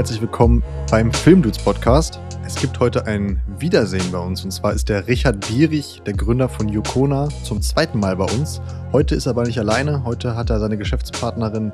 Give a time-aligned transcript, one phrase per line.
[0.00, 2.20] Herzlich willkommen beim Filmdudes Podcast.
[2.46, 6.48] Es gibt heute ein Wiedersehen bei uns und zwar ist der Richard Bierich, der Gründer
[6.48, 8.62] von Yukona, zum zweiten Mal bei uns.
[8.92, 10.02] Heute ist er aber nicht alleine.
[10.04, 11.70] Heute hat er seine Geschäftspartnerin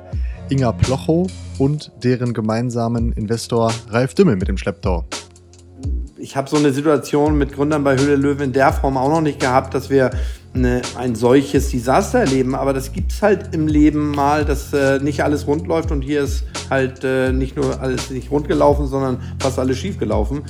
[0.49, 5.05] Inga Plochow und deren gemeinsamen Investor Ralf Dümmel mit dem Schlepptau.
[6.17, 9.21] Ich habe so eine Situation mit Gründern bei Höhle Löwen in der Form auch noch
[9.21, 10.11] nicht gehabt, dass wir
[10.57, 12.55] eine, ein solches Desaster erleben.
[12.55, 16.01] Aber das gibt es halt im Leben mal, dass äh, nicht alles rund läuft und
[16.01, 20.43] hier ist halt äh, nicht nur alles nicht rund gelaufen, sondern fast alles schief gelaufen.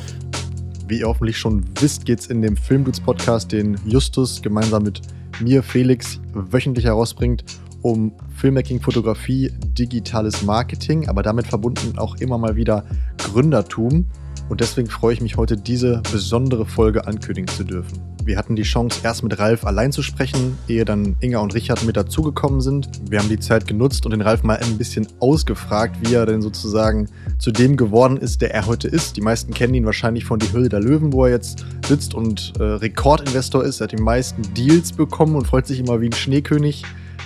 [0.87, 5.01] Wie ihr hoffentlich schon wisst, geht es in dem Filmdudes Podcast, den Justus gemeinsam mit
[5.41, 7.43] mir, Felix, wöchentlich herausbringt,
[7.81, 12.85] um Filmmaking, Fotografie, digitales Marketing, aber damit verbunden auch immer mal wieder
[13.17, 14.05] Gründertum.
[14.49, 17.99] Und deswegen freue ich mich heute, diese besondere Folge ankündigen zu dürfen.
[18.23, 21.83] Wir hatten die Chance, erst mit Ralf allein zu sprechen, ehe dann Inga und Richard
[21.83, 22.89] mit dazugekommen sind.
[23.09, 26.41] Wir haben die Zeit genutzt und den Ralf mal ein bisschen ausgefragt, wie er denn
[26.41, 29.17] sozusagen zu dem geworden ist, der er heute ist.
[29.17, 32.53] Die meisten kennen ihn wahrscheinlich von Die Hülle der Löwen, wo er jetzt sitzt und
[32.59, 33.79] äh, Rekordinvestor ist.
[33.79, 36.83] Er hat die meisten Deals bekommen und freut sich immer wie ein Schneekönig.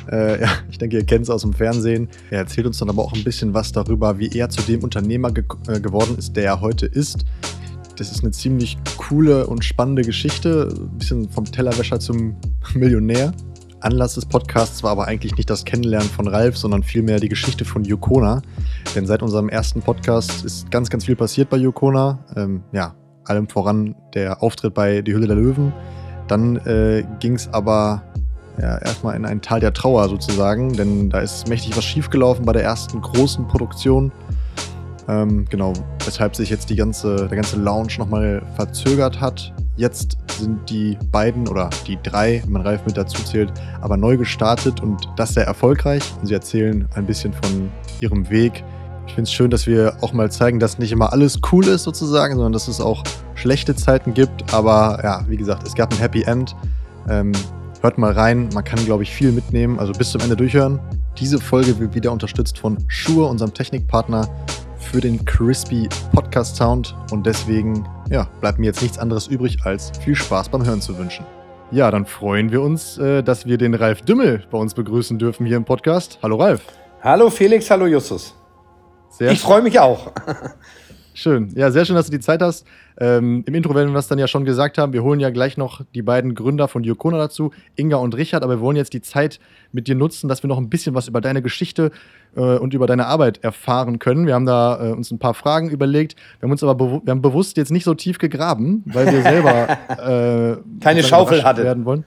[0.09, 2.09] Äh, ja, ich denke, ihr kennt es aus dem Fernsehen.
[2.29, 5.31] Er erzählt uns dann aber auch ein bisschen was darüber, wie er zu dem Unternehmer
[5.31, 7.25] ge äh, geworden ist, der er heute ist.
[7.97, 10.69] Das ist eine ziemlich coole und spannende Geschichte.
[10.71, 12.35] Ein bisschen vom Tellerwäscher zum
[12.73, 13.33] Millionär.
[13.81, 17.65] Anlass des Podcasts war aber eigentlich nicht das Kennenlernen von Ralf, sondern vielmehr die Geschichte
[17.65, 18.41] von Yukona.
[18.95, 22.19] Denn seit unserem ersten Podcast ist ganz, ganz viel passiert bei Yukona.
[22.35, 25.73] Ähm, ja, allem voran der Auftritt bei Die Hülle der Löwen.
[26.27, 28.03] Dann äh, ging es aber
[28.59, 32.53] ja, erstmal in ein Tal der Trauer sozusagen, denn da ist mächtig was schiefgelaufen bei
[32.53, 34.11] der ersten großen Produktion.
[35.07, 35.73] Ähm, genau,
[36.05, 39.53] weshalb sich jetzt die ganze, der ganze Launch nochmal verzögert hat.
[39.75, 43.51] Jetzt sind die beiden oder die drei, wenn man Ralf mit dazu zählt,
[43.81, 46.03] aber neu gestartet und das sehr erfolgreich.
[46.19, 48.63] Und sie erzählen ein bisschen von ihrem Weg.
[49.07, 51.83] Ich finde es schön, dass wir auch mal zeigen, dass nicht immer alles cool ist
[51.83, 53.03] sozusagen, sondern dass es auch
[53.35, 54.53] schlechte Zeiten gibt.
[54.53, 56.55] Aber ja, wie gesagt, es gab ein Happy End.
[57.09, 57.31] Ähm,
[57.81, 59.79] hört mal rein, man kann, glaube ich, viel mitnehmen.
[59.79, 60.79] Also bis zum Ende durchhören.
[61.17, 64.29] Diese Folge wird wieder unterstützt von Shure, unserem Technikpartner
[64.77, 69.91] für den Crispy Podcast Sound und deswegen ja, bleibt mir jetzt nichts anderes übrig, als
[69.99, 71.25] viel Spaß beim Hören zu wünschen.
[71.71, 75.45] Ja, dann freuen wir uns, äh, dass wir den Ralf Dümmel bei uns begrüßen dürfen
[75.45, 76.19] hier im Podcast.
[76.21, 76.61] Hallo Ralf.
[77.01, 78.35] Hallo Felix, hallo Justus.
[79.09, 80.11] Sehr ich freue mich auch.
[81.21, 81.49] Schön.
[81.53, 82.65] Ja, sehr schön, dass du die Zeit hast.
[82.99, 84.91] Ähm, Im Intro werden wir das dann ja schon gesagt haben.
[84.91, 88.41] Wir holen ja gleich noch die beiden Gründer von Yokona dazu, Inga und Richard.
[88.41, 89.39] Aber wir wollen jetzt die Zeit
[89.71, 91.91] mit dir nutzen, dass wir noch ein bisschen was über deine Geschichte
[92.35, 94.25] äh, und über deine Arbeit erfahren können.
[94.25, 96.15] Wir haben da äh, uns ein paar Fragen überlegt.
[96.39, 99.69] Wir haben uns aber wir haben bewusst jetzt nicht so tief gegraben, weil wir selber
[100.57, 101.63] äh, keine Schaufel hatten.
[101.63, 102.03] Werden wollen.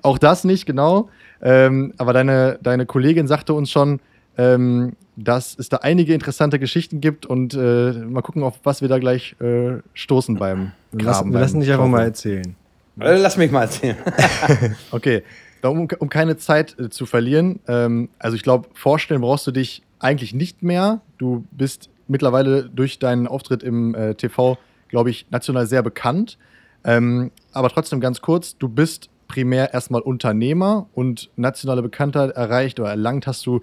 [0.00, 1.10] Auch das nicht, genau.
[1.42, 4.00] Ähm, aber deine, deine Kollegin sagte uns schon,
[4.38, 8.88] ähm, dass es da einige interessante Geschichten gibt und äh, mal gucken, auf was wir
[8.88, 11.32] da gleich äh, stoßen beim Graben.
[11.32, 12.54] Wir lassen dich einfach mal erzählen.
[13.00, 13.96] Äh, lass mich mal erzählen.
[14.92, 15.22] okay,
[15.62, 19.82] um, um, keine Zeit äh, zu verlieren, ähm, also ich glaube, vorstellen brauchst du dich
[19.98, 21.00] eigentlich nicht mehr.
[21.18, 24.56] Du bist mittlerweile durch deinen Auftritt im äh, TV,
[24.88, 26.38] glaube ich, national sehr bekannt.
[26.84, 32.90] Ähm, aber trotzdem ganz kurz, du bist primär erstmal Unternehmer und nationale Bekanntheit erreicht oder
[32.90, 33.60] erlangt hast du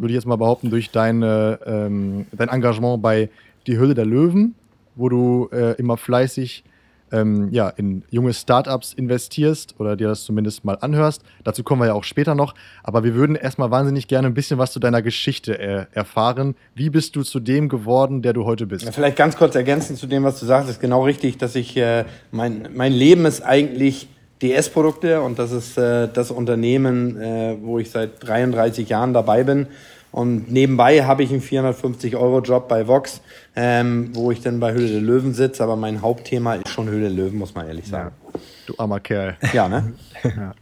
[0.00, 3.28] würde ich jetzt mal behaupten, durch deine, ähm, dein Engagement bei
[3.66, 4.54] Die Höhle der Löwen,
[4.96, 6.64] wo du äh, immer fleißig
[7.12, 11.22] ähm, ja, in junge Startups investierst oder dir das zumindest mal anhörst.
[11.44, 12.54] Dazu kommen wir ja auch später noch.
[12.82, 16.54] Aber wir würden erstmal wahnsinnig gerne ein bisschen was zu deiner Geschichte äh, erfahren.
[16.74, 18.88] Wie bist du zu dem geworden, der du heute bist?
[18.94, 22.04] Vielleicht ganz kurz ergänzend zu dem, was du sagst, ist genau richtig, dass ich, äh,
[22.30, 24.08] mein, mein Leben ist eigentlich
[24.42, 29.66] DS-Produkte und das ist äh, das Unternehmen, äh, wo ich seit 33 Jahren dabei bin.
[30.12, 33.20] Und nebenbei habe ich einen 450-Euro-Job bei Vox,
[33.54, 35.62] ähm, wo ich dann bei Höhle der Löwen sitze.
[35.62, 38.10] Aber mein Hauptthema ist schon Höhle der Löwen, muss man ehrlich sagen.
[38.32, 39.36] Ja, du armer Kerl.
[39.52, 39.92] Ja, ne?
[40.24, 40.52] ja.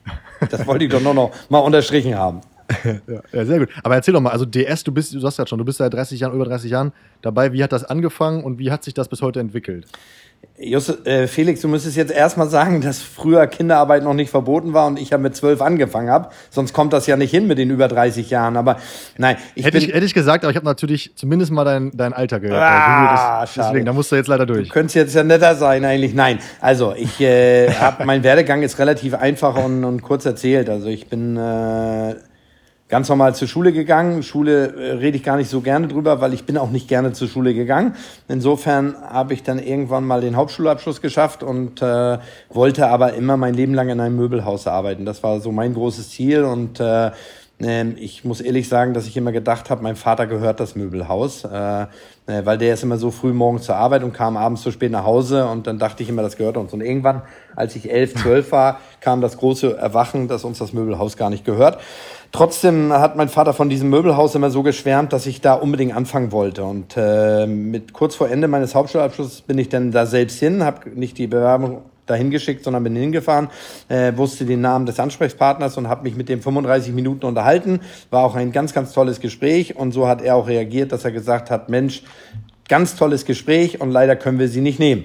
[0.50, 2.40] Das wollte ich doch nur noch mal unterstrichen haben.
[2.84, 3.70] Ja, ja, sehr gut.
[3.82, 5.94] Aber erzähl doch mal, also DS, du bist, du sagst ja schon, du bist seit
[5.94, 6.92] 30 Jahren, über 30 Jahren
[7.22, 7.54] dabei.
[7.54, 9.86] Wie hat das angefangen und wie hat sich das bis heute entwickelt?
[10.60, 14.88] Just, äh, Felix, du müsstest jetzt erstmal sagen, dass früher Kinderarbeit noch nicht verboten war
[14.88, 16.30] und ich ja mit zwölf angefangen habe.
[16.50, 18.56] Sonst kommt das ja nicht hin mit den über 30 Jahren.
[18.56, 18.78] Aber
[19.18, 22.12] nein, ich hätte, ich, hätte ich gesagt, aber ich habe natürlich zumindest mal dein, dein
[22.12, 22.60] Alter gehört.
[22.60, 24.66] Ah, das, deswegen, da musst du jetzt leider durch.
[24.66, 26.12] Du könntest jetzt ja netter sein, eigentlich.
[26.12, 30.68] Nein, also ich äh, habe mein Werdegang ist relativ einfach und, und kurz erzählt.
[30.68, 32.16] Also ich bin äh,
[32.88, 34.22] ganz normal zur Schule gegangen.
[34.22, 37.12] Schule äh, rede ich gar nicht so gerne drüber, weil ich bin auch nicht gerne
[37.12, 37.94] zur Schule gegangen.
[38.28, 42.18] Insofern habe ich dann irgendwann mal den Hauptschulabschluss geschafft und äh,
[42.48, 45.04] wollte aber immer mein Leben lang in einem Möbelhaus arbeiten.
[45.04, 47.10] Das war so mein großes Ziel und äh,
[47.60, 51.44] Ähm, ich muss ehrlich sagen, dass ich immer gedacht habe, mein Vater gehört das Möbelhaus,
[51.44, 51.86] äh, äh,
[52.44, 55.04] weil der ist immer so früh morgens zur Arbeit und kam abends so spät nach
[55.04, 56.72] Hause und dann dachte ich immer, das gehört uns.
[56.72, 57.22] Und irgendwann,
[57.56, 61.44] als ich elf, zwölf war, kam das große Erwachen, dass uns das Möbelhaus gar nicht
[61.44, 61.80] gehört.
[62.30, 66.30] Trotzdem hat mein Vater von diesem Möbelhaus immer so geschwärmt, dass ich da unbedingt anfangen
[66.30, 66.62] wollte.
[66.62, 70.90] Und äh, mit kurz vor Ende meines Hauptschulabschlusses bin ich dann da selbst hin, habe
[70.90, 73.48] nicht die Bewerbung dahin geschickt, sondern bin hingefahren,
[73.88, 77.80] äh, wusste den Namen des Ansprechpartners und habe mich mit dem 35 Minuten unterhalten.
[78.10, 81.12] War auch ein ganz, ganz tolles Gespräch und so hat er auch reagiert, dass er
[81.12, 82.02] gesagt hat, Mensch,
[82.68, 85.04] ganz tolles Gespräch und leider können wir sie nicht nehmen.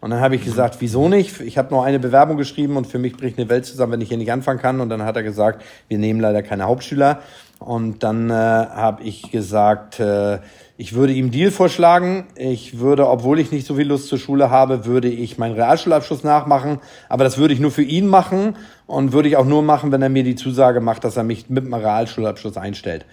[0.00, 1.40] Und dann habe ich gesagt, wieso nicht?
[1.40, 4.08] Ich habe nur eine Bewerbung geschrieben und für mich bricht eine Welt zusammen, wenn ich
[4.08, 4.80] hier nicht anfangen kann.
[4.80, 7.20] Und dann hat er gesagt, wir nehmen leider keine Hauptschüler.
[7.58, 10.38] Und dann äh, habe ich gesagt, äh,
[10.76, 12.28] ich würde ihm Deal vorschlagen.
[12.36, 16.22] Ich würde, obwohl ich nicht so viel Lust zur Schule habe, würde ich meinen Realschulabschluss
[16.22, 16.78] nachmachen.
[17.08, 18.56] Aber das würde ich nur für ihn machen
[18.86, 21.50] und würde ich auch nur machen, wenn er mir die Zusage macht, dass er mich
[21.50, 23.06] mit dem Realschulabschluss einstellt.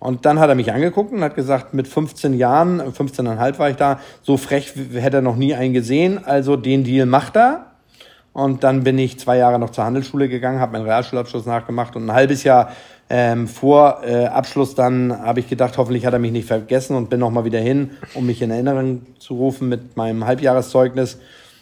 [0.00, 3.76] Und dann hat er mich angeguckt und hat gesagt, mit 15 Jahren, 15,5 war ich
[3.76, 6.22] da, so frech hätte er noch nie einen gesehen.
[6.24, 7.66] Also den Deal macht er.
[8.34, 12.06] Und dann bin ich zwei Jahre noch zur Handelsschule gegangen, habe meinen Realschulabschluss nachgemacht und
[12.06, 12.72] ein halbes Jahr
[13.10, 17.10] ähm, vor äh, Abschluss dann habe ich gedacht, hoffentlich hat er mich nicht vergessen und
[17.10, 21.18] bin nochmal wieder hin, um mich in Erinnerung zu rufen mit meinem Halbjahreszeugnis.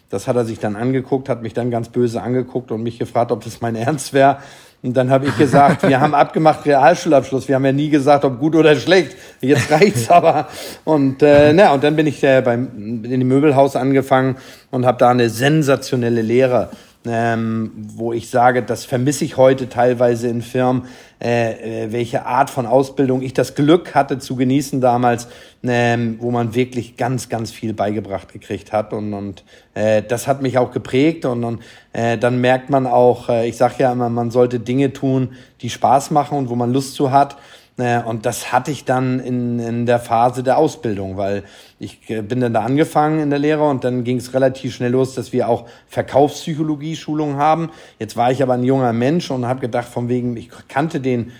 [0.08, 3.32] Das hat er sich dann angeguckt, hat mich dann ganz böse angeguckt und mich gefragt,
[3.32, 4.38] ob das mein Ernst wäre.
[4.82, 7.46] Und dann habe ich gesagt, wir haben abgemacht Realschulabschluss.
[7.46, 9.16] Wir haben ja nie gesagt, ob gut oder schlecht.
[9.40, 10.48] Jetzt reicht's aber.
[10.84, 14.36] Und äh, na, und dann bin ich äh, beim in dem Möbelhaus angefangen
[14.72, 16.70] und habe da eine sensationelle Lehre
[17.06, 20.84] ähm, wo ich sage, das vermisse ich heute teilweise in Firmen,
[21.20, 25.28] äh, äh, welche Art von Ausbildung ich das Glück hatte zu genießen damals,
[25.62, 28.92] ähm, wo man wirklich ganz, ganz viel beigebracht gekriegt hat.
[28.92, 29.44] Und, und
[29.74, 31.24] äh, das hat mich auch geprägt.
[31.24, 31.62] Und, und
[31.92, 35.70] äh, dann merkt man auch, äh, ich sage ja immer, man sollte Dinge tun, die
[35.70, 37.36] Spaß machen und wo man Lust zu hat
[37.76, 41.42] und das hatte ich dann in, in der Phase der Ausbildung, weil
[41.78, 44.90] ich äh, bin dann da angefangen in der Lehre und dann ging es relativ schnell
[44.90, 47.70] los, dass wir auch Verkaufspsychologie-Schulungen haben.
[47.98, 51.32] Jetzt war ich aber ein junger Mensch und habe gedacht, von wegen, ich kannte den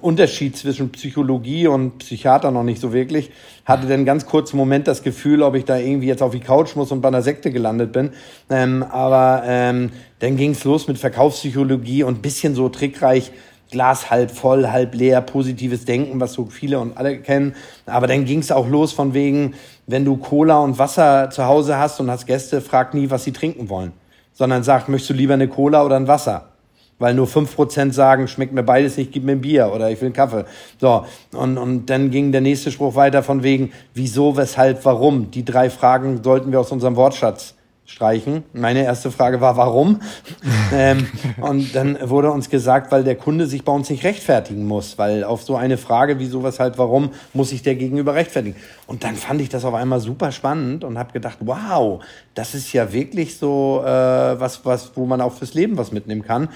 [0.00, 3.30] Unterschied zwischen Psychologie und Psychiater noch nicht so wirklich.
[3.64, 6.76] Hatte dann ganz kurzen Moment das Gefühl, ob ich da irgendwie jetzt auf die Couch
[6.76, 8.10] muss und bei einer Sekte gelandet bin.
[8.48, 9.90] Ähm, aber ähm,
[10.20, 13.32] dann ging es los mit Verkaufspsychologie und bisschen so trickreich
[13.72, 17.56] Glas halb voll, halb leer, positives Denken, was so viele und alle kennen.
[17.86, 19.54] Aber dann ging es auch los von wegen,
[19.88, 23.32] wenn du Cola und Wasser zu Hause hast und hast Gäste, frag nie, was sie
[23.32, 23.92] trinken wollen.
[24.32, 26.50] Sondern sag, möchtest du lieber eine Cola oder ein Wasser?
[26.98, 30.00] Weil nur fünf Prozent sagen, schmeckt mir beides nicht, gib mir ein Bier oder ich
[30.00, 30.44] will einen Kaffee.
[30.80, 31.04] So,
[31.34, 35.32] und, und dann ging der nächste Spruch weiter von wegen, wieso, weshalb, warum.
[35.32, 38.44] Die drei Fragen sollten wir aus unserem Wortschatz streichen.
[38.52, 40.00] Meine erste Frage war, warum?
[40.72, 41.06] ähm,
[41.40, 45.24] und dann wurde uns gesagt, weil der Kunde sich bei uns nicht rechtfertigen muss, weil
[45.24, 48.56] auf so eine Frage, wieso, weshalb, warum, muss sich der Gegenüber rechtfertigen.
[48.86, 52.02] Und dann fand ich das auf einmal super spannend und habe gedacht, wow,
[52.34, 56.22] das ist ja wirklich so äh, was, was, wo man auch fürs Leben was mitnehmen
[56.22, 56.48] kann.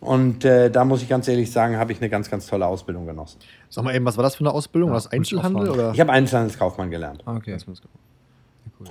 [0.00, 3.06] Und äh, da muss ich ganz ehrlich sagen, habe ich eine ganz, ganz tolle Ausbildung
[3.06, 3.38] genossen.
[3.70, 4.90] Sag mal eben, was war das für eine Ausbildung?
[4.90, 5.70] Ja, war das Einzelhandel?
[5.70, 5.92] Oder?
[5.94, 7.22] Ich habe Einzelhandelskaufmann gelernt.
[7.24, 7.56] Ah, okay.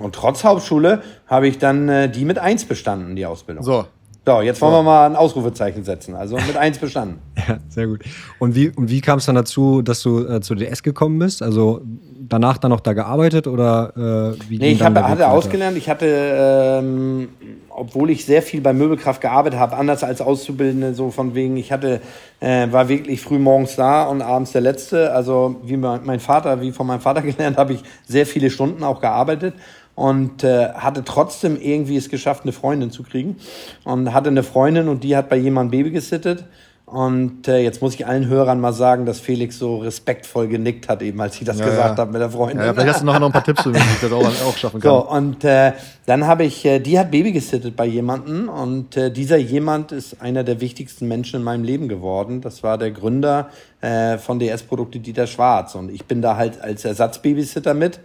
[0.00, 3.64] Und trotz Hauptschule habe ich dann äh, die mit eins bestanden, die Ausbildung.
[3.64, 3.86] So.
[4.26, 4.78] So, jetzt wollen so.
[4.78, 6.14] wir mal ein Ausrufezeichen setzen.
[6.14, 7.18] Also mit eins bestanden.
[7.48, 8.04] ja, sehr gut.
[8.38, 11.42] Und wie, und wie kam es dann dazu, dass du äh, zur DS gekommen bist?
[11.42, 11.82] Also
[12.26, 13.92] danach dann noch da gearbeitet oder
[14.34, 15.76] äh, wie Nee, ich hab, hatte ausgelernt.
[15.76, 17.28] Ich hatte, ähm,
[17.68, 21.70] obwohl ich sehr viel bei Möbelkraft gearbeitet habe, anders als Auszubildende, so von wegen, ich
[21.70, 22.00] hatte,
[22.40, 25.12] äh, war wirklich früh morgens da und abends der Letzte.
[25.12, 29.02] Also wie mein Vater, wie von meinem Vater gelernt, habe ich sehr viele Stunden auch
[29.02, 29.52] gearbeitet
[29.94, 33.36] und äh, hatte trotzdem irgendwie es geschafft, eine Freundin zu kriegen.
[33.84, 36.44] Und hatte eine Freundin und die hat bei jemandem Baby gesittet.
[36.86, 41.00] Und äh, jetzt muss ich allen Hörern mal sagen, dass Felix so respektvoll genickt hat,
[41.00, 42.02] eben als ich das ja, gesagt ja.
[42.02, 42.58] habe mit der Freundin.
[42.58, 44.90] Ja, vielleicht hast du noch ein paar Tipps, wie ich das auch, auch schaffen kann.
[44.90, 45.72] So, und äh,
[46.04, 50.20] dann habe ich, äh, die hat Baby gesittet bei jemandem und äh, dieser jemand ist
[50.20, 52.42] einer der wichtigsten Menschen in meinem Leben geworden.
[52.42, 53.48] Das war der Gründer
[53.80, 55.74] äh, von DS-Produkte Dieter Schwarz.
[55.74, 57.98] Und ich bin da halt als Ersatzbabysitter mit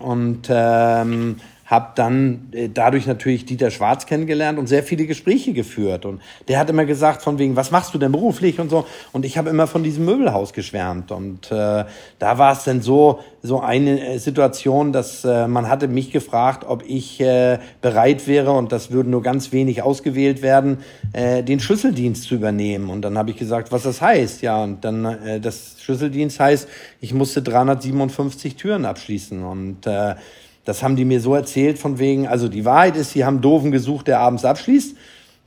[0.00, 1.36] und ähm,
[1.72, 6.04] habe dann äh, dadurch natürlich Dieter Schwarz kennengelernt und sehr viele Gespräche geführt.
[6.04, 8.84] Und der hat immer gesagt von wegen, was machst du denn beruflich und so.
[9.12, 11.10] Und ich habe immer von diesem Möbelhaus geschwärmt.
[11.10, 11.86] Und äh,
[12.18, 16.66] da war es dann so, so eine äh, Situation, dass äh, man hatte mich gefragt,
[16.68, 20.76] ob ich äh, bereit wäre, und das würden nur ganz wenig ausgewählt werden,
[21.14, 22.90] äh, den Schlüsseldienst zu übernehmen.
[22.90, 24.42] Und dann habe ich gesagt, was das heißt.
[24.42, 26.68] Ja, und dann äh, das Schlüsseldienst heißt,
[27.00, 29.42] ich musste 357 Türen abschließen.
[29.42, 30.16] Und äh,
[30.64, 33.72] das haben die mir so erzählt von wegen, also die Wahrheit ist, sie haben Doofen
[33.72, 34.96] gesucht, der abends abschließt.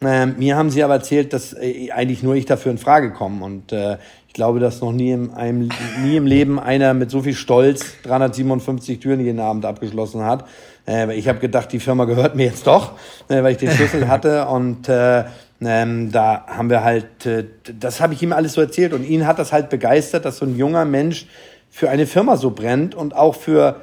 [0.02, 3.44] Äh, mir haben sie aber erzählt, dass äh, eigentlich nur ich dafür in Frage komme.
[3.44, 5.70] Und äh, ich glaube, dass noch nie, in einem,
[6.04, 10.46] nie im Leben einer mit so viel Stolz 357 Türen jeden Abend abgeschlossen hat.
[10.86, 12.92] Äh, ich habe gedacht, die Firma gehört mir jetzt doch,
[13.30, 14.48] äh, weil ich den Schlüssel hatte.
[14.48, 15.24] Und äh,
[15.62, 17.46] ähm, da haben wir halt, äh,
[17.80, 18.92] das habe ich ihm alles so erzählt.
[18.92, 21.28] Und ihn hat das halt begeistert, dass so ein junger Mensch
[21.70, 23.82] für eine Firma so brennt und auch für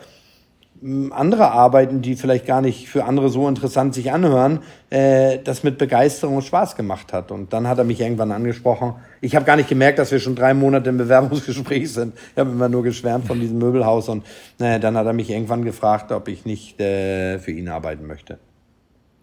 [1.11, 4.61] andere Arbeiten, die vielleicht gar nicht für andere so interessant sich anhören,
[4.91, 7.31] äh, das mit Begeisterung und Spaß gemacht hat.
[7.31, 8.95] Und dann hat er mich irgendwann angesprochen.
[9.21, 12.15] Ich habe gar nicht gemerkt, dass wir schon drei Monate im Bewerbungsgespräch sind.
[12.33, 14.25] Ich habe immer nur geschwärmt von diesem Möbelhaus und
[14.59, 18.39] äh, dann hat er mich irgendwann gefragt, ob ich nicht äh, für ihn arbeiten möchte.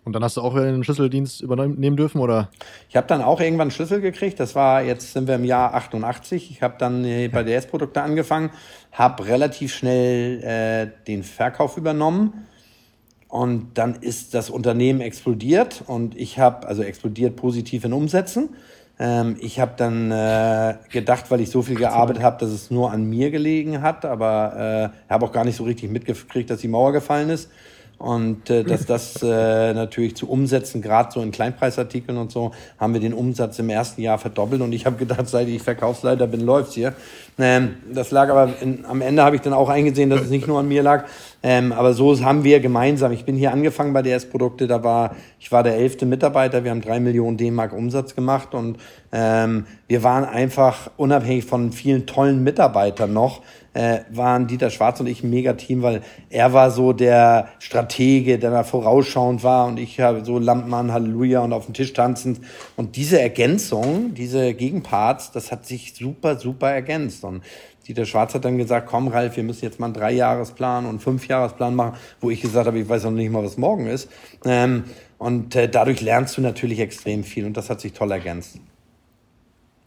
[0.06, 2.50] Und dann hast du auch einen Schlüsseldienst übernehmen dürfen, oder?
[2.90, 4.40] Ich habe dann auch irgendwann einen Schlüssel gekriegt.
[4.40, 6.50] Das war, jetzt sind wir im Jahr 88.
[6.52, 8.50] Ich habe dann äh, bei DS-Produkte angefangen,
[8.92, 12.48] habe relativ schnell äh, den Verkauf übernommen.
[13.28, 18.50] Und dann ist das Unternehmen explodiert und ich habe, also explodiert positiv in Umsätzen.
[18.98, 22.92] Ähm, ich habe dann äh, gedacht, weil ich so viel gearbeitet habe, dass es nur
[22.92, 26.68] an mir gelegen hat, aber äh, habe auch gar nicht so richtig mitgekriegt, dass die
[26.68, 27.50] Mauer gefallen ist.
[28.00, 32.94] Und äh, dass das äh, natürlich zu Umsätzen, gerade so in Kleinpreisartikeln und so, haben
[32.94, 34.62] wir den Umsatz im ersten Jahr verdoppelt.
[34.62, 36.94] Und ich habe gedacht, seit ich Verkaufsleiter bin, läuft's hier.
[37.40, 40.48] Ähm, das lag aber, in, am Ende habe ich dann auch eingesehen, dass es nicht
[40.48, 41.06] nur an mir lag.
[41.42, 45.16] Ähm, aber so haben wir gemeinsam, ich bin hier angefangen bei DS Produkte, da war,
[45.40, 48.78] ich war der elfte Mitarbeiter, wir haben drei Millionen D-Mark Umsatz gemacht und
[49.14, 53.42] ähm, wir waren einfach unabhängig von vielen tollen Mitarbeitern noch,
[53.74, 58.52] äh, waren Dieter Schwarz und ich ein Mega-Team, weil er war so der Stratege, der
[58.52, 62.42] da vorausschauend war und ich habe so Lampenmann, Halleluja und auf dem Tisch tanzend.
[62.76, 67.24] Und diese Ergänzung, diese Gegenparts, das hat sich super, super ergänzt.
[67.30, 67.44] Und
[67.88, 71.00] Dieter Schwarz hat dann gesagt, komm Ralf, wir müssen jetzt mal einen Dreijahresplan und einen
[71.00, 74.10] Fünfjahresplan machen, wo ich gesagt habe, ich weiß noch nicht mal, was morgen ist.
[74.46, 74.84] Ähm,
[75.18, 78.60] und äh, dadurch lernst du natürlich extrem viel und das hat sich toll ergänzt.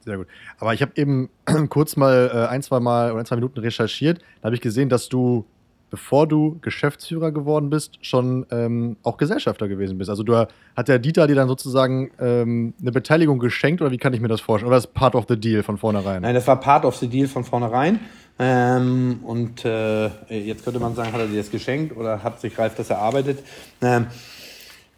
[0.04, 0.26] Sehr gut.
[0.58, 1.30] Aber ich habe eben
[1.68, 4.20] kurz mal äh, ein, zwei Mal oder ein, zwei Minuten recherchiert.
[4.40, 5.44] Da habe ich gesehen, dass du,
[5.92, 10.08] bevor du Geschäftsführer geworden bist, schon ähm, auch Gesellschafter gewesen bist.
[10.08, 14.14] Also du hat der Dieter dir dann sozusagen ähm, eine Beteiligung geschenkt oder wie kann
[14.14, 14.68] ich mir das vorstellen?
[14.68, 16.22] Oder ist part of the deal von vornherein?
[16.22, 18.00] Nein, das war part of the deal von vornherein.
[18.38, 22.58] Ähm, und äh, jetzt könnte man sagen, hat er dir das geschenkt oder hat sich
[22.58, 23.40] Ralf das erarbeitet?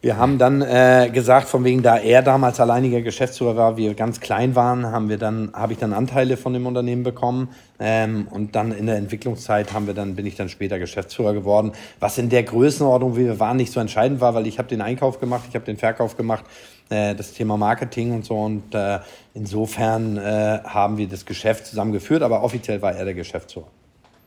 [0.05, 4.19] Wir haben dann äh, gesagt, von wegen, da er damals alleiniger Geschäftsführer war, wir ganz
[4.19, 7.49] klein waren, haben wir dann, habe ich dann Anteile von dem Unternehmen bekommen.
[7.79, 11.71] Ähm, und dann in der Entwicklungszeit haben wir dann, bin ich dann später Geschäftsführer geworden,
[11.99, 14.81] was in der Größenordnung, wie wir waren, nicht so entscheidend war, weil ich habe den
[14.81, 16.45] Einkauf gemacht, ich habe den Verkauf gemacht,
[16.89, 18.35] äh, das Thema Marketing und so.
[18.35, 18.99] Und äh,
[19.33, 23.71] insofern äh, haben wir das Geschäft zusammengeführt, aber offiziell war er der Geschäftsführer.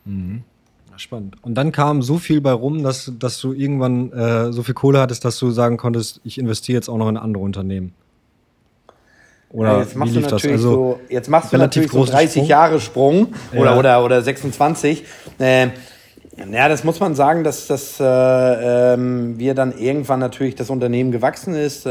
[0.03, 0.43] Mhm.
[0.99, 1.37] Spannend.
[1.41, 4.99] Und dann kam so viel bei rum, dass, dass du irgendwann äh, so viel Kohle
[4.99, 7.93] hattest, dass du sagen konntest, ich investiere jetzt auch noch in andere Unternehmen.
[9.51, 12.45] Oder ja, jetzt machst du natürlich also, so, jetzt machst du natürlich so 30 Sprung.
[12.47, 13.77] Jahre Sprung oder, ja.
[13.77, 15.05] oder, oder 26.
[15.39, 15.69] Äh,
[16.51, 21.11] ja, das muss man sagen, dass, dass äh, ähm, wir dann irgendwann natürlich das Unternehmen
[21.11, 21.85] gewachsen ist.
[21.85, 21.89] Äh,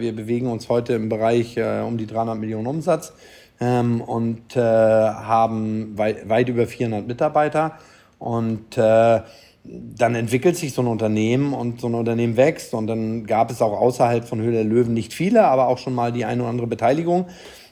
[0.00, 3.12] wir bewegen uns heute im Bereich äh, um die 300 Millionen Umsatz
[3.60, 7.78] ähm, und äh, haben weit, weit über 400 Mitarbeiter.
[8.20, 9.20] Und äh,
[9.64, 12.74] dann entwickelt sich so ein Unternehmen und so ein Unternehmen wächst.
[12.74, 15.94] Und dann gab es auch außerhalb von Höhle der Löwen nicht viele, aber auch schon
[15.94, 17.26] mal die eine oder andere Beteiligung.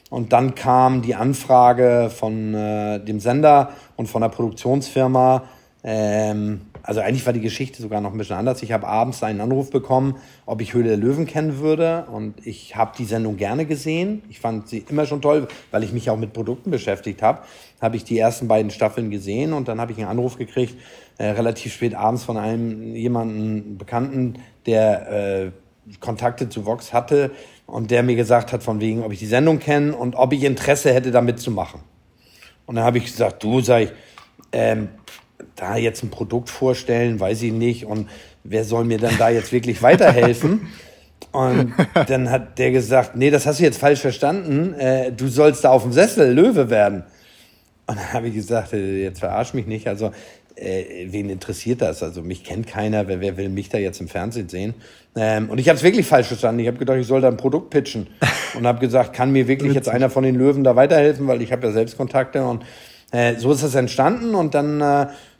[0.09, 5.43] Und dann kam die Anfrage von äh, dem Sender und von der Produktionsfirma,
[5.83, 8.63] ähm, also eigentlich war die Geschichte sogar noch ein bisschen anders.
[8.63, 12.05] Ich habe abends einen Anruf bekommen, ob ich Höhle der Löwen kennen würde.
[12.11, 14.23] Und ich habe die Sendung gerne gesehen.
[14.29, 17.39] Ich fand sie immer schon toll, weil ich mich auch mit Produkten beschäftigt habe.
[17.81, 20.75] Habe ich die ersten beiden Staffeln gesehen und dann habe ich einen Anruf gekriegt,
[21.17, 25.51] äh, relativ spät abends von einem jemanden Bekannten, der äh,
[25.99, 27.31] Kontakte zu Vox hatte
[27.65, 30.43] und der mir gesagt hat, von wegen, ob ich die Sendung kenne und ob ich
[30.43, 31.81] Interesse hätte, da mitzumachen.
[32.65, 33.91] Und dann habe ich gesagt, du, sag ich,
[34.51, 34.89] ähm,
[35.55, 37.85] da jetzt ein Produkt vorstellen, weiß ich nicht.
[37.85, 38.09] Und
[38.43, 40.67] wer soll mir dann da jetzt wirklich weiterhelfen?
[41.31, 41.73] Und
[42.07, 44.73] dann hat der gesagt, nee, das hast du jetzt falsch verstanden.
[44.73, 47.03] Äh, du sollst da auf dem Sessel Löwe werden.
[47.85, 49.87] Und dann habe ich gesagt, äh, jetzt verarsch mich nicht.
[49.87, 50.11] Also,
[50.55, 52.01] äh, wen interessiert das?
[52.01, 53.07] Also, mich kennt keiner.
[53.07, 54.73] Wer, wer will mich da jetzt im Fernsehen sehen?
[55.15, 56.61] Ähm, und ich habe es wirklich falsch verstanden.
[56.61, 58.07] Ich habe gedacht, ich soll da ein Produkt pitchen.
[58.55, 61.27] Und habe gesagt, kann mir wirklich jetzt einer von den Löwen da weiterhelfen?
[61.27, 62.43] Weil ich habe ja selbst Kontakte.
[62.43, 62.63] Und
[63.11, 64.33] äh, so ist das entstanden.
[64.33, 64.81] Und dann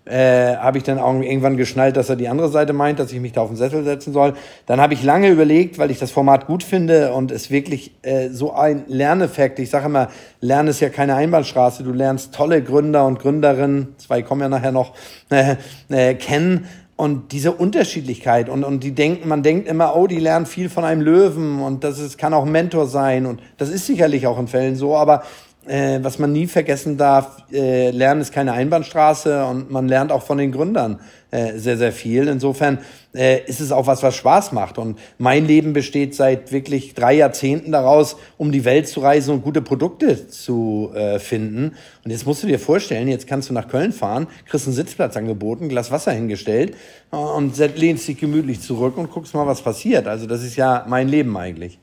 [0.09, 3.19] äh, habe ich dann auch irgendwann geschnallt, dass er die andere Seite meint, dass ich
[3.19, 4.33] mich da auf den Sessel setzen soll.
[4.65, 8.29] Dann habe ich lange überlegt, weil ich das Format gut finde und es wirklich äh,
[8.29, 9.59] so ein Lerneffekt.
[9.59, 10.09] Ich sage immer,
[10.41, 11.83] Lernen ist ja keine Einbahnstraße.
[11.83, 14.93] Du lernst tolle Gründer und Gründerinnen, zwei kommen ja nachher noch,
[15.29, 15.55] äh,
[15.89, 16.67] äh, kennen
[16.99, 20.83] und diese Unterschiedlichkeit und, und die denken, man denkt immer, oh, die lernen viel von
[20.83, 24.49] einem Löwen und das ist, kann auch Mentor sein und das ist sicherlich auch in
[24.49, 25.23] Fällen so, aber
[25.69, 30.23] äh, was man nie vergessen darf, äh, Lernen ist keine Einbahnstraße und man lernt auch
[30.23, 30.99] von den Gründern
[31.29, 32.27] äh, sehr, sehr viel.
[32.27, 32.79] Insofern
[33.13, 34.79] äh, ist es auch was, was Spaß macht.
[34.79, 39.43] Und mein Leben besteht seit wirklich drei Jahrzehnten daraus, um die Welt zu reisen und
[39.43, 41.75] gute Produkte zu äh, finden.
[42.03, 45.17] Und jetzt musst du dir vorstellen, jetzt kannst du nach Köln fahren, kriegst einen Sitzplatz
[45.17, 46.75] angeboten, Glas Wasser hingestellt
[47.11, 50.07] und lehnst dich gemütlich zurück und guckst mal, was passiert.
[50.07, 51.79] Also das ist ja mein Leben eigentlich.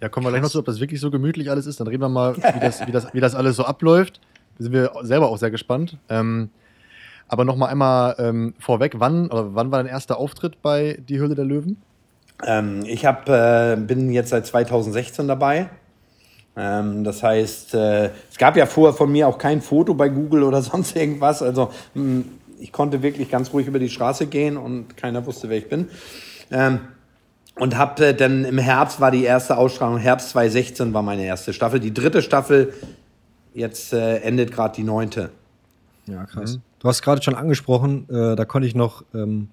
[0.00, 1.80] Ja, kommen wir gleich noch zu, ob das wirklich so gemütlich alles ist.
[1.80, 4.20] Dann reden wir mal, wie das, wie das, wie das alles so abläuft.
[4.56, 5.98] Da sind wir selber auch sehr gespannt.
[6.08, 6.50] Ähm,
[7.28, 11.18] aber noch mal einmal ähm, vorweg, wann, oder wann war dein erster Auftritt bei Die
[11.18, 11.80] Höhle der Löwen?
[12.46, 15.68] Ähm, ich hab, äh, bin jetzt seit 2016 dabei.
[16.56, 20.42] Ähm, das heißt, äh, es gab ja vorher von mir auch kein Foto bei Google
[20.42, 21.42] oder sonst irgendwas.
[21.42, 22.24] Also mh, hm,
[22.58, 25.88] ich konnte wirklich ganz ruhig über die Straße gehen und keiner wusste, wer ich bin.
[26.50, 26.80] Ähm,
[27.60, 31.52] und hab äh, dann im Herbst war die erste Ausstrahlung, Herbst 2016 war meine erste
[31.52, 31.78] Staffel.
[31.78, 32.72] Die dritte Staffel,
[33.54, 35.30] jetzt äh, endet gerade die neunte.
[36.06, 36.56] Ja, krass.
[36.56, 36.62] Mhm.
[36.80, 39.48] Du hast gerade schon angesprochen, äh, da konnte ich noch ähm,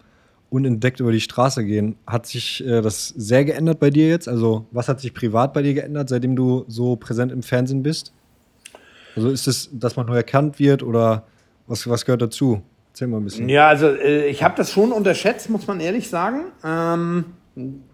[0.50, 1.98] unentdeckt über die Straße gehen.
[2.08, 4.30] Hat sich äh, das sehr geändert bei dir jetzt?
[4.30, 8.14] Also, was hat sich privat bei dir geändert, seitdem du so präsent im Fernsehen bist?
[9.18, 11.24] Also, ist es, dass man neu erkannt wird oder
[11.68, 12.62] was, was gehört dazu?
[12.92, 13.50] Erzähl mal ein bisschen.
[13.50, 16.46] Ja, also, äh, ich habe das schon unterschätzt, muss man ehrlich sagen.
[16.64, 17.26] Ähm,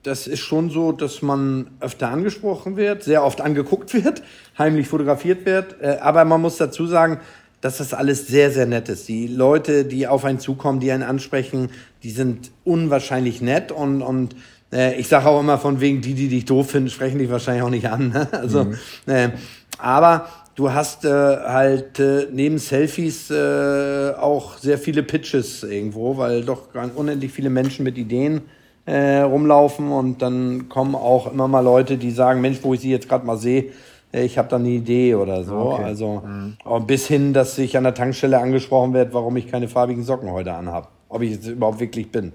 [0.04, 4.22] das ist schon so, dass man öfter angesprochen wird, sehr oft angeguckt wird,
[4.58, 5.82] heimlich fotografiert wird.
[5.82, 7.20] Äh, aber man muss dazu sagen,
[7.62, 9.08] dass das alles sehr, sehr nett ist.
[9.08, 11.70] Die Leute, die auf einen zukommen, die einen ansprechen,
[12.04, 14.36] die sind unwahrscheinlich nett und, und
[14.74, 17.64] äh, ich sage auch immer von wegen, die, die dich doof finden, sprechen dich wahrscheinlich
[17.64, 18.10] auch nicht an.
[18.10, 18.28] Ne?
[18.34, 18.78] Also, mhm.
[19.06, 19.30] äh,
[19.78, 26.44] aber du hast äh, halt äh, neben Selfies äh, auch sehr viele Pitches irgendwo, weil
[26.44, 28.42] doch unendlich viele Menschen mit Ideen
[28.86, 32.92] äh, rumlaufen und dann kommen auch immer mal Leute, die sagen, Mensch, wo ich sie
[32.92, 33.72] jetzt gerade mal sehe,
[34.12, 35.56] ich habe da eine Idee oder so.
[35.56, 35.84] Okay.
[35.84, 36.86] Also mhm.
[36.86, 40.54] bis hin, dass ich an der Tankstelle angesprochen werde, warum ich keine farbigen Socken heute
[40.54, 40.88] anhabe.
[41.10, 42.32] Ob ich jetzt überhaupt wirklich bin.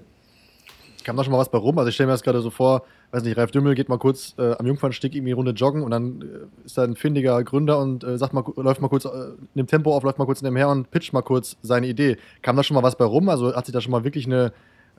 [1.05, 1.77] Kam da schon mal was bei rum?
[1.77, 4.35] Also ich stelle mir das gerade so vor, weiß nicht, Ralf Dümmel geht mal kurz
[4.37, 7.79] äh, am Jungfernstieg irgendwie eine Runde joggen und dann äh, ist da ein findiger Gründer
[7.79, 9.09] und äh, sagt mal, läuft mal kurz, äh,
[9.53, 12.17] nimmt Tempo auf, läuft mal kurz nebenher und pitcht mal kurz seine Idee.
[12.41, 13.29] Kam da schon mal was bei rum?
[13.29, 14.51] Also hat sich da schon mal wirklich eine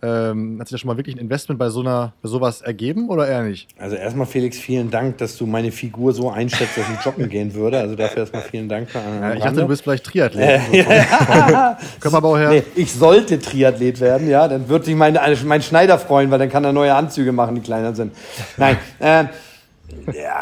[0.03, 3.09] ähm, hat sich da schon mal wirklich ein Investment bei, so einer, bei sowas ergeben
[3.09, 3.69] oder eher nicht?
[3.79, 7.55] Also erstmal Felix, vielen Dank, dass du meine Figur so einschätzt, dass ich joggen gehen
[7.55, 7.79] würde.
[7.79, 8.89] Also dafür erstmal vielen Dank.
[8.95, 10.61] Ja, ich dachte, du bist vielleicht Triathlet.
[10.73, 11.79] Äh, ja.
[12.01, 12.51] Können wir aber auch her.
[12.51, 14.49] Nee, ich sollte Triathlet werden, ja.
[14.49, 17.61] Dann würde sich mein, mein Schneider freuen, weil dann kann er neue Anzüge machen, die
[17.61, 18.15] kleiner sind.
[18.57, 18.79] Nein.
[18.99, 19.25] Äh,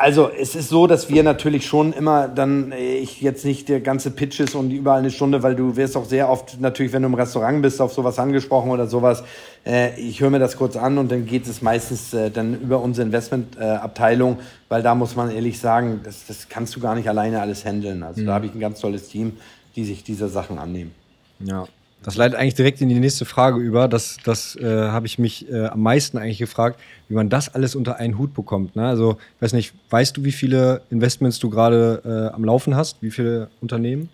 [0.01, 4.11] also es ist so, dass wir natürlich schon immer dann, ich jetzt nicht der ganze
[4.11, 7.09] Pitch ist und überall eine Stunde, weil du wirst auch sehr oft natürlich, wenn du
[7.09, 9.25] im Restaurant bist, auf sowas angesprochen oder sowas.
[9.67, 12.81] Äh, ich höre mir das kurz an und dann geht es meistens äh, dann über
[12.81, 17.41] unsere Investmentabteilung, weil da muss man ehrlich sagen, das, das kannst du gar nicht alleine
[17.41, 18.03] alles handeln.
[18.03, 18.27] Also mhm.
[18.27, 19.37] da habe ich ein ganz tolles Team,
[19.77, 20.93] die sich dieser Sachen annehmen.
[21.41, 21.67] Ja,
[22.03, 23.89] das leitet eigentlich direkt in die nächste Frage über.
[23.89, 27.75] Das, das äh, habe ich mich äh, am meisten eigentlich gefragt, wie man das alles
[27.75, 28.77] unter einen Hut bekommt.
[28.77, 28.87] Ne?
[28.87, 33.03] Also, ich weiß nicht, weißt du, wie viele Investments du gerade äh, am Laufen hast?
[33.03, 34.09] Wie viele Unternehmen?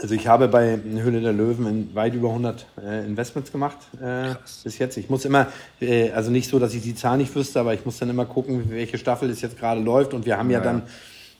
[0.00, 4.34] Also ich habe bei Höhle der Löwen weit über 100 äh, Investments gemacht äh,
[4.64, 4.96] bis jetzt.
[4.96, 5.46] Ich muss immer,
[5.80, 8.24] äh, also nicht so, dass ich die Zahl nicht wüsste, aber ich muss dann immer
[8.24, 10.14] gucken, welche Staffel es jetzt gerade läuft.
[10.14, 10.82] Und wir haben ja, ja dann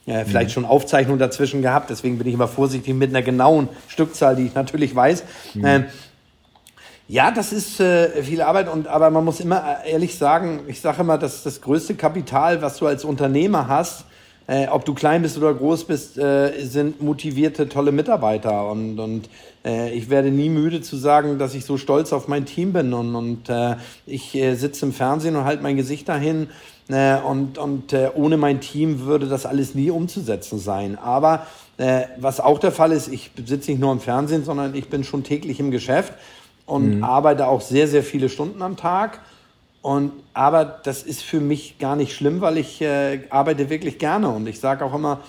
[0.05, 0.53] äh, vielleicht mhm.
[0.53, 1.89] schon Aufzeichnungen dazwischen gehabt.
[1.89, 5.23] Deswegen bin ich immer vorsichtig mit einer genauen Stückzahl, die ich natürlich weiß.
[5.53, 5.65] Mhm.
[5.65, 5.85] Ähm,
[7.07, 10.79] ja, das ist äh, viel Arbeit und aber man muss immer äh, ehrlich sagen, ich
[10.79, 14.05] sage immer, dass das größte Kapital, was du als Unternehmer hast,
[14.47, 18.69] äh, ob du klein bist oder groß bist, äh, sind motivierte, tolle Mitarbeiter.
[18.69, 19.29] Und, und
[19.63, 22.93] äh, ich werde nie müde zu sagen, dass ich so stolz auf mein Team bin.
[22.93, 26.49] Und, und äh, ich äh, sitze im Fernsehen und halte mein Gesicht dahin
[26.89, 30.97] und und äh, ohne mein Team würde das alles nie umzusetzen sein.
[30.97, 34.89] Aber äh, was auch der Fall ist, ich sitze nicht nur im Fernsehen, sondern ich
[34.89, 36.13] bin schon täglich im Geschäft
[36.65, 37.03] und mhm.
[37.03, 39.19] arbeite auch sehr, sehr viele Stunden am Tag.
[39.81, 44.29] Und, aber das ist für mich gar nicht schlimm, weil ich äh, arbeite wirklich gerne.
[44.29, 45.19] Und ich sage auch immer,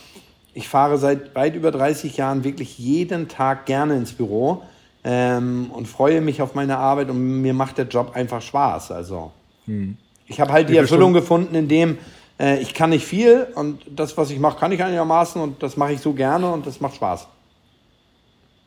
[0.52, 4.62] ich fahre seit weit über 30 Jahren wirklich jeden Tag gerne ins Büro
[5.02, 8.92] ähm, und freue mich auf meine Arbeit und mir macht der Job einfach Spaß.
[8.92, 9.32] Also.
[9.66, 9.96] Mhm.
[10.26, 11.98] Ich habe halt die Erfüllung gefunden, in dem
[12.38, 15.76] äh, ich kann nicht viel und das, was ich mache, kann ich einigermaßen und das
[15.76, 17.28] mache ich so gerne und das macht Spaß.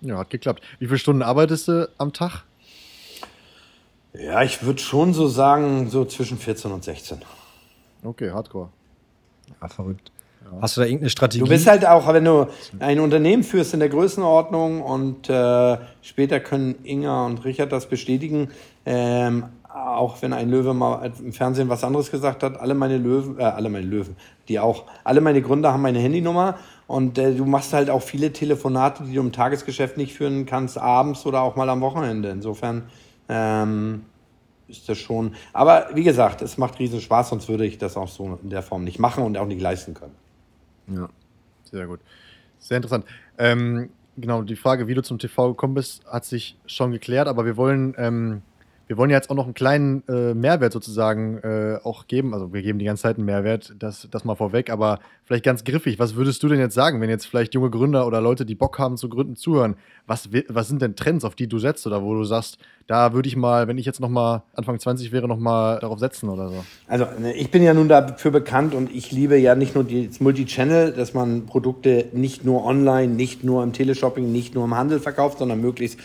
[0.02, 0.63] Ja, hat geklappt.
[0.80, 2.43] Wie viele Stunden arbeitest du am Tag?
[4.13, 7.20] Ja, ich würde schon so sagen, so zwischen 14 und 16.
[8.04, 8.70] Okay, hardcore.
[9.62, 10.12] Ja, verrückt.
[10.62, 11.43] Hast du da irgendeine Strategie?
[11.43, 12.48] Du bist halt auch, wenn du
[12.80, 18.50] ein Unternehmen führst in der Größenordnung und äh, später können Inga und Richard das bestätigen,
[18.86, 19.46] ähm,
[19.86, 23.44] auch wenn ein Löwe mal im Fernsehen was anderes gesagt hat, alle meine Löwen, äh,
[23.44, 24.16] alle meine Löwen,
[24.48, 28.32] die auch, alle meine Gründer haben meine Handynummer und äh, du machst halt auch viele
[28.34, 32.30] Telefonate, die du im Tagesgeschäft nicht führen kannst, abends oder auch mal am Wochenende.
[32.30, 32.84] Insofern
[33.30, 34.04] ähm,
[34.68, 35.36] ist das schon.
[35.54, 38.62] Aber wie gesagt, es macht riesen Spaß, sonst würde ich das auch so in der
[38.62, 40.16] Form nicht machen und auch nicht leisten können.
[40.88, 41.10] Ja,
[41.63, 42.00] sehr gut.
[42.60, 43.06] Sehr interessant.
[43.38, 47.46] Ähm, genau, die Frage, wie du zum TV gekommen bist, hat sich schon geklärt, aber
[47.46, 48.42] wir wollen ähm,
[48.88, 52.34] wir wollen ja jetzt auch noch einen kleinen äh, Mehrwert sozusagen äh, auch geben.
[52.34, 55.65] Also wir geben die ganze Zeit einen Mehrwert, das, das mal vorweg, aber vielleicht ganz
[55.65, 56.00] griffig.
[56.00, 58.80] Was würdest du denn jetzt sagen, wenn jetzt vielleicht junge Gründer oder Leute, die Bock
[58.80, 59.76] haben zu gründen, zuhören?
[60.06, 63.28] Was, was sind denn Trends, auf die du setzt oder wo du sagst, da würde
[63.28, 66.47] ich mal, wenn ich jetzt noch mal Anfang 20 wäre, noch mal darauf setzen oder
[66.47, 66.63] so?
[66.88, 70.21] Also ne, ich bin ja nun dafür bekannt und ich liebe ja nicht nur das
[70.21, 75.02] Multichannel, dass man Produkte nicht nur online, nicht nur im Teleshopping, nicht nur im Handel
[75.02, 76.00] verkauft, sondern möglichst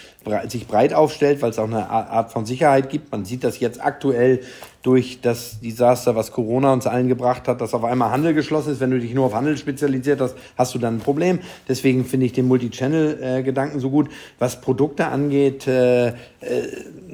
[0.49, 3.13] sich breit aufstellt, weil es auch eine Art von Sicherheit gibt.
[3.13, 4.41] Man sieht das jetzt aktuell
[4.83, 8.81] durch das Desaster, was Corona uns allen gebracht hat, dass auf einmal Handel geschlossen ist.
[8.81, 11.39] Wenn du dich nur auf Handel spezialisiert hast, hast du dann ein Problem.
[11.69, 14.09] Deswegen finde ich den Multi-Channel-Gedanken so gut.
[14.39, 16.13] Was Produkte angeht, äh, äh,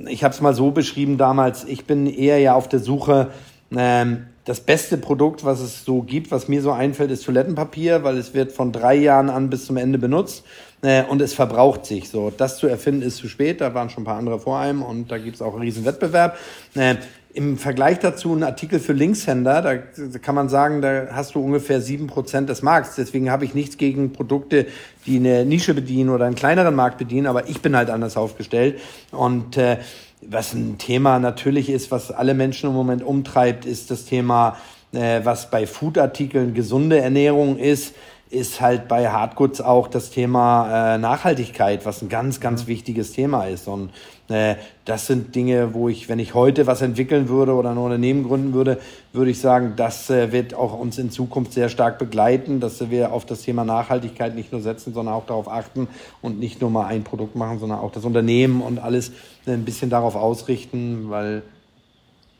[0.09, 3.29] ich habe es mal so beschrieben damals, ich bin eher ja auf der Suche,
[3.77, 8.16] ähm, das beste Produkt, was es so gibt, was mir so einfällt, ist Toilettenpapier, weil
[8.16, 10.44] es wird von drei Jahren an bis zum Ende benutzt
[10.83, 12.09] äh, und es verbraucht sich.
[12.09, 13.61] So, das zu erfinden ist zu spät.
[13.61, 15.85] Da waren schon ein paar andere vor einem und da gibt es auch einen riesen
[15.85, 16.37] Wettbewerb.
[16.75, 16.97] Äh,
[17.35, 19.77] im Vergleich dazu ein Artikel für Linkshänder, da
[20.19, 22.97] kann man sagen, da hast du ungefähr sieben Prozent des Markts.
[22.97, 24.67] Deswegen habe ich nichts gegen Produkte,
[25.07, 28.81] die eine Nische bedienen oder einen kleineren Markt bedienen, aber ich bin halt anders aufgestellt.
[29.12, 29.77] Und äh,
[30.23, 34.57] was ein Thema natürlich ist, was alle Menschen im Moment umtreibt, ist das Thema,
[34.93, 37.95] äh, was bei Foodartikeln gesunde Ernährung ist
[38.31, 42.69] ist halt bei Hardgoods auch das Thema äh, Nachhaltigkeit, was ein ganz, ganz mhm.
[42.69, 43.69] wichtiges Thema ist.
[43.69, 43.91] Und
[44.29, 48.25] äh, das sind Dinge, wo ich, wenn ich heute was entwickeln würde oder ein Unternehmen
[48.25, 48.79] gründen würde,
[49.14, 53.12] würde ich sagen, das äh, wird auch uns in Zukunft sehr stark begleiten, dass wir
[53.12, 55.88] auf das Thema Nachhaltigkeit nicht nur setzen, sondern auch darauf achten
[56.21, 59.12] und nicht nur mal ein Produkt machen, sondern auch das Unternehmen und alles
[59.47, 61.43] ein bisschen darauf ausrichten, weil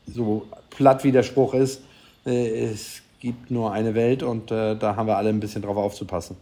[0.05, 1.81] so platt wie der Spruch ist,
[2.25, 5.77] äh, es gibt nur eine Welt und äh, da haben wir alle ein bisschen drauf
[5.77, 6.37] aufzupassen.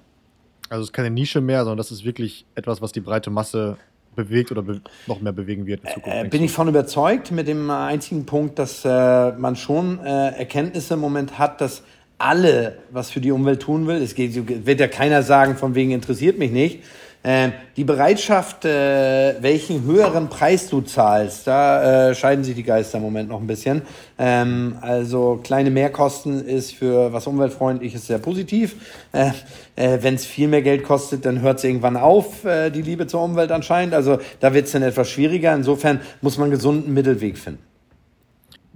[0.70, 3.78] Also es ist keine Nische mehr, sondern das ist wirklich etwas, was die breite Masse
[4.16, 6.26] bewegt oder be noch mehr bewegen wird in Zukunft.
[6.26, 10.96] Äh, bin ich von überzeugt mit dem einzigen Punkt, dass äh, man schon äh, Erkenntnisse
[10.96, 11.84] im Moment hat, dass
[12.18, 14.02] alle was für die Umwelt tun will.
[14.02, 16.84] Es geht, wird ja keiner sagen, von wegen interessiert mich nicht,
[17.30, 23.00] ähm, die Bereitschaft, äh, welchen höheren Preis du zahlst, da äh, scheiden sich die Geister
[23.00, 23.82] im Moment noch ein bisschen.
[24.18, 28.78] Ähm, also kleine Mehrkosten ist für was umweltfreundliches sehr positiv.
[29.12, 29.32] Äh,
[29.76, 33.08] äh, Wenn es viel mehr Geld kostet, dann hört es irgendwann auf, äh, die Liebe
[33.08, 33.94] zur Umwelt anscheinend.
[33.94, 35.54] Also da wird es dann etwas schwieriger.
[35.54, 37.60] Insofern muss man einen gesunden Mittelweg finden.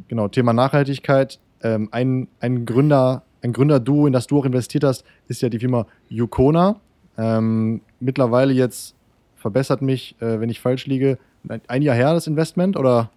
[0.09, 1.39] Genau, Thema Nachhaltigkeit.
[1.63, 5.59] Ähm, ein, ein Gründer, ein Gründerduo, in das du auch investiert hast, ist ja die
[5.59, 6.81] Firma Yukona.
[7.17, 8.95] Ähm, mittlerweile jetzt
[9.37, 11.17] verbessert mich, äh, wenn ich falsch liege,
[11.67, 13.09] ein Jahr her das Investment oder?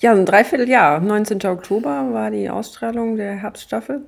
[0.00, 1.00] Ja, ein Dreivierteljahr.
[1.00, 1.44] 19.
[1.46, 4.02] Oktober war die Ausstrahlung der Herbststaffel.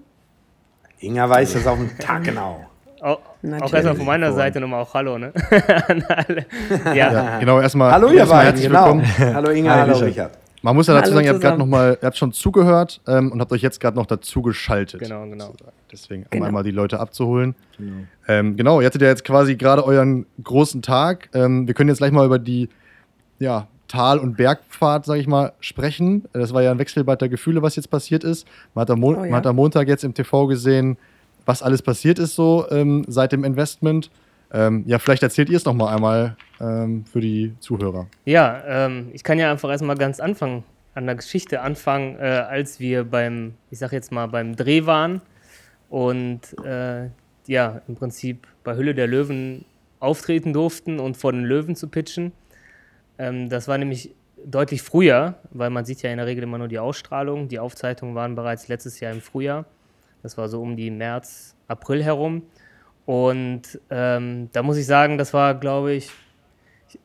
[1.00, 2.66] Inga weiß das auf den Tag genau.
[3.00, 3.18] Auch,
[3.60, 5.32] auch erstmal von meiner Seite nochmal auch Hallo, ne?
[6.86, 6.94] ja.
[6.94, 7.38] ja.
[7.38, 7.92] genau, erstmal.
[7.92, 9.00] Hallo, ihr beiden, genau.
[9.18, 10.32] Hallo Inga, Hi, hallo Richard.
[10.66, 13.30] Man muss ja dazu sagen, ihr habt gerade noch mal, ihr habt schon zugehört ähm,
[13.30, 14.98] und habt euch jetzt gerade noch dazu geschaltet.
[14.98, 15.54] Genau, genau.
[15.92, 16.46] Deswegen, um genau.
[16.46, 17.54] einmal die Leute abzuholen.
[17.78, 17.92] Genau.
[18.26, 21.28] Ähm, genau, ihr hattet ja jetzt quasi gerade euren großen Tag.
[21.34, 22.68] Ähm, wir können jetzt gleich mal über die
[23.38, 26.24] ja, Tal- und Bergpfad, sage ich mal, sprechen.
[26.32, 28.44] Das war ja ein Wechselbad der Gefühle, was jetzt passiert ist.
[28.74, 29.20] Man hat am, Mo oh, ja.
[29.20, 30.98] man hat am Montag jetzt im TV gesehen,
[31.44, 34.10] was alles passiert ist so ähm, seit dem Investment.
[34.52, 38.06] Ähm, ja, vielleicht erzählt ihr es noch mal einmal ähm, für die Zuhörer.
[38.24, 42.80] Ja, ähm, ich kann ja einfach erstmal ganz anfangen, an der Geschichte anfangen, äh, als
[42.80, 45.20] wir beim, ich sag jetzt mal, beim Dreh waren
[45.90, 47.08] und äh,
[47.46, 49.64] ja, im Prinzip bei Hülle der Löwen
[50.00, 52.32] auftreten durften und vor den Löwen zu pitchen.
[53.18, 56.68] Ähm, das war nämlich deutlich früher, weil man sieht ja in der Regel immer nur
[56.68, 57.48] die Ausstrahlung.
[57.48, 59.64] Die Aufzeichnungen waren bereits letztes Jahr im Frühjahr.
[60.22, 62.42] Das war so um die März, April herum.
[63.06, 66.10] Und ähm, da muss ich sagen, das war, glaube ich,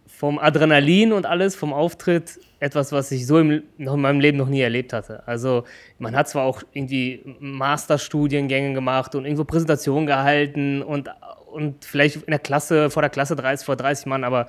[0.08, 4.38] vom Adrenalin und alles, vom Auftritt, etwas, was ich so im, noch in meinem Leben
[4.38, 5.24] noch nie erlebt hatte.
[5.28, 5.64] Also
[5.98, 11.10] man hat zwar auch irgendwie Masterstudiengänge gemacht und irgendwo Präsentationen gehalten und,
[11.52, 14.46] und vielleicht in der Klasse, vor der Klasse 30, vor 30 Mann, aber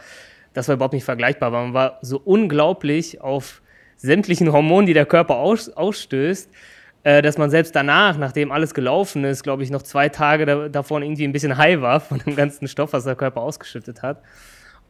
[0.53, 3.62] das war überhaupt nicht vergleichbar, weil man war so unglaublich auf
[3.97, 6.51] sämtlichen Hormonen, die der Körper aus, ausstößt,
[7.05, 11.03] dass man selbst danach, nachdem alles gelaufen ist, glaube ich, noch zwei Tage da, davon
[11.03, 14.23] irgendwie ein bisschen high war von dem ganzen Stoff, was der Körper ausgeschüttet hat.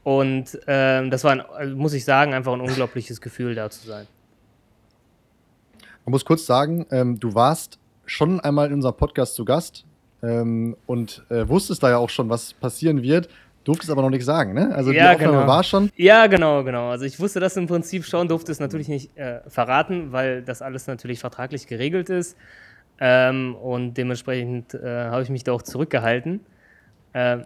[0.04, 3.86] Und ähm, das war, ein, also muss ich sagen, einfach ein unglaubliches Gefühl, da zu
[3.86, 4.06] sein.
[6.04, 9.84] Man muss kurz sagen, ähm, du warst schon einmal in unserem Podcast zu Gast
[10.22, 13.28] ähm, und äh, wusstest da ja auch schon, was passieren wird.
[13.64, 14.74] Durftest aber noch nicht sagen, ne?
[14.74, 15.46] Also ja, die Aufnahme genau.
[15.46, 15.90] war schon.
[15.96, 16.90] Ja, genau, genau.
[16.90, 20.62] Also ich wusste das im Prinzip schon, durfte es natürlich nicht äh, verraten, weil das
[20.62, 22.36] alles natürlich vertraglich geregelt ist.
[22.98, 26.40] Ähm, und dementsprechend äh, habe ich mich da auch zurückgehalten.
[27.14, 27.44] Ähm,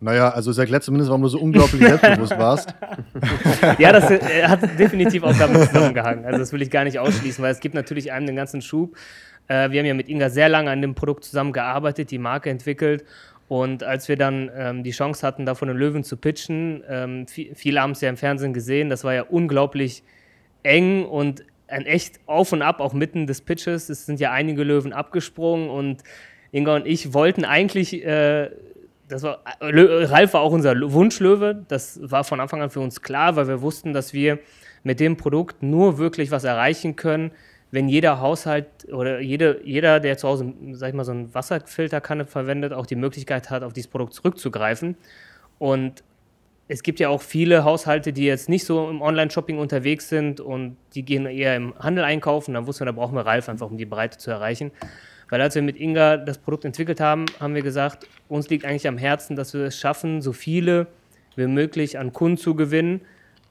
[0.00, 2.74] Naja, also es erklärt zumindest, warum du so unglaublich selbstbewusst warst.
[3.78, 6.24] ja, das äh, hat definitiv auch damit zusammengehangen.
[6.24, 8.96] Also das will ich gar nicht ausschließen, weil es gibt natürlich einem den ganzen Schub.
[9.48, 13.04] Äh, wir haben ja mit Inga sehr lange an dem Produkt zusammengearbeitet, die Marke entwickelt.
[13.48, 17.28] Und als wir dann ähm, die Chance hatten, da von den Löwen zu pitchen, ähm,
[17.28, 20.02] viel, viele haben es ja im Fernsehen gesehen, das war ja unglaublich
[20.62, 23.88] eng und ein echt Auf und Ab, auch mitten des Pitches.
[23.88, 26.02] Es sind ja einige Löwen abgesprungen und
[26.52, 28.50] Inga und ich wollten eigentlich, äh,
[29.08, 33.02] das war, Lö Ralf war auch unser Wunschlöwe, das war von Anfang an für uns
[33.02, 34.38] klar, weil wir wussten, dass wir
[34.82, 37.32] mit dem Produkt nur wirklich was erreichen können,
[37.70, 42.24] wenn jeder Haushalt oder jede, jeder, der zu Hause, sag ich mal, so einen Wasserfilterkanne
[42.24, 44.96] verwendet, auch die Möglichkeit hat, auf dieses Produkt zurückzugreifen.
[45.58, 46.04] Und
[46.68, 50.76] es gibt ja auch viele Haushalte, die jetzt nicht so im Online-Shopping unterwegs sind und
[50.94, 52.54] die gehen eher im Handel einkaufen.
[52.54, 54.72] Dann wussten wir, da brauchen wir Ralf einfach, um die Breite zu erreichen.
[55.28, 58.86] Weil als wir mit Inga das Produkt entwickelt haben, haben wir gesagt, uns liegt eigentlich
[58.86, 60.86] am Herzen, dass wir es schaffen, so viele
[61.36, 63.00] wie möglich an Kunden zu gewinnen,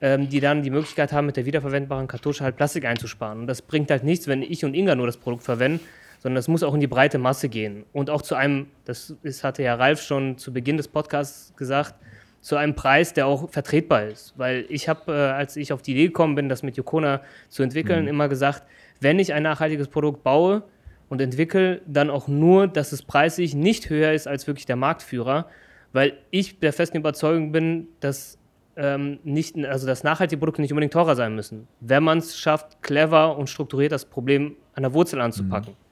[0.02, 3.40] die dann die Möglichkeit haben, mit der wiederverwendbaren Kartusche halt Plastik einzusparen.
[3.40, 5.80] Und das bringt halt nichts, wenn ich und Inga nur das Produkt verwenden,
[6.20, 7.86] sondern das muss auch in die breite Masse gehen.
[7.94, 11.96] Und auch zu einem, das ist, hatte ja Ralf schon zu Beginn des Podcasts gesagt,
[12.42, 14.34] zu einem Preis, der auch vertretbar ist.
[14.38, 17.64] Weil ich habe, äh, als ich auf die Idee gekommen bin, das mit Yokona zu
[17.64, 18.10] entwickeln, mhm.
[18.10, 18.64] immer gesagt,
[19.02, 20.64] wenn ich ein nachhaltiges Produkt baue
[21.10, 25.48] und entwickle, dann auch nur, dass es preislich nicht höher ist als wirklich der Marktführer,
[25.94, 28.38] weil ich der festen Überzeugung bin, dass
[28.78, 32.82] ähm, nicht, also dass nachhaltige Produkte nicht unbedingt teurer sein müssen, wenn man es schafft,
[32.82, 35.74] clever und strukturiert das Problem an der Wurzel anzupacken.
[35.74, 35.86] Mhm.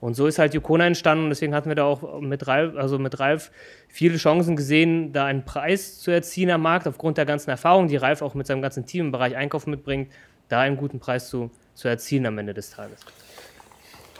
[0.00, 2.98] Und so ist halt Yukona entstanden und deswegen hatten wir da auch mit Ralf, also
[2.98, 3.50] mit Ralf
[3.88, 7.96] viele Chancen gesehen, da einen Preis zu erzielen am Markt, aufgrund der ganzen Erfahrung, die
[7.96, 10.12] Ralf auch mit seinem ganzen Team im Bereich Einkauf mitbringt,
[10.48, 13.00] da einen guten Preis zu, zu erzielen am Ende des Tages.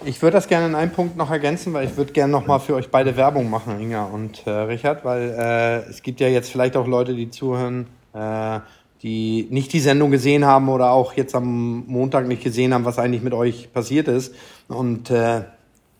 [0.04, 2.60] Ich würde das gerne in einem Punkt noch ergänzen, weil ich würde gerne noch mal
[2.60, 6.50] für euch beide Werbung machen, Inga und äh, Richard, weil äh, es gibt ja jetzt
[6.50, 8.60] vielleicht auch Leute, die zuhören, äh,
[9.02, 12.98] die nicht die Sendung gesehen haben oder auch jetzt am Montag nicht gesehen haben, was
[12.98, 14.34] eigentlich mit euch passiert ist.
[14.66, 15.42] Und äh,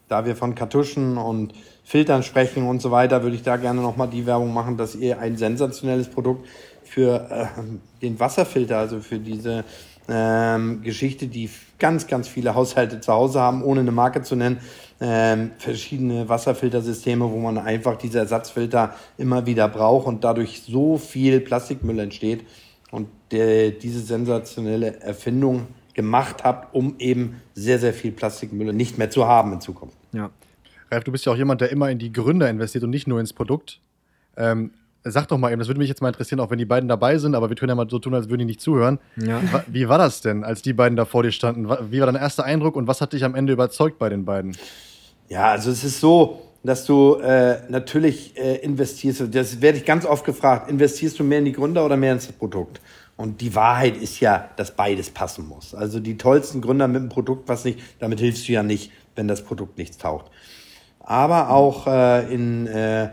[0.09, 1.53] da wir von Kartuschen und
[1.85, 5.21] Filtern sprechen und so weiter, würde ich da gerne nochmal die Werbung machen, dass ihr
[5.21, 6.47] ein sensationelles Produkt
[6.83, 7.47] für äh,
[8.03, 9.65] den Wasserfilter, also für diese
[10.09, 14.59] ähm, Geschichte, die ganz, ganz viele Haushalte zu Hause haben, ohne eine Marke zu nennen,
[15.01, 21.41] ähm, verschiedene Wasserfiltersysteme, wo man einfach diese Ersatzfilter immer wieder braucht und dadurch so viel
[21.41, 22.45] Plastikmüll entsteht
[22.91, 29.11] und der, diese sensationelle Erfindung gemacht habt, um eben sehr, sehr viel Plastikmüll nicht mehr
[29.11, 29.97] zu haben in Zukunft.
[30.13, 30.31] Ja.
[30.91, 33.21] Ralf, du bist ja auch jemand, der immer in die Gründer investiert und nicht nur
[33.21, 33.81] ins Produkt.
[34.37, 34.73] Ähm,
[35.11, 37.19] sag doch mal eben, das würde mich jetzt mal interessieren, auch wenn die beiden dabei
[37.19, 38.99] sind, aber wir können ja mal so tun, als würden die nicht zuhören.
[39.17, 39.41] Ja.
[39.67, 41.69] Wie war das denn, als die beiden da vor dir standen?
[41.91, 44.57] Wie war dein erster Eindruck und was hat dich am Ende überzeugt bei den beiden?
[45.29, 50.05] Ja, also es ist so, dass du äh, natürlich äh, investierst, das werde ich ganz
[50.05, 52.81] oft gefragt, investierst du mehr in die Gründer oder mehr ins Produkt?
[53.17, 55.75] Und die Wahrheit ist ja, dass beides passen muss.
[55.75, 59.27] Also die tollsten Gründer mit einem Produkt, was nicht, damit hilfst du ja nicht, wenn
[59.27, 60.27] das Produkt nichts taucht.
[61.01, 63.09] Aber auch äh, in äh,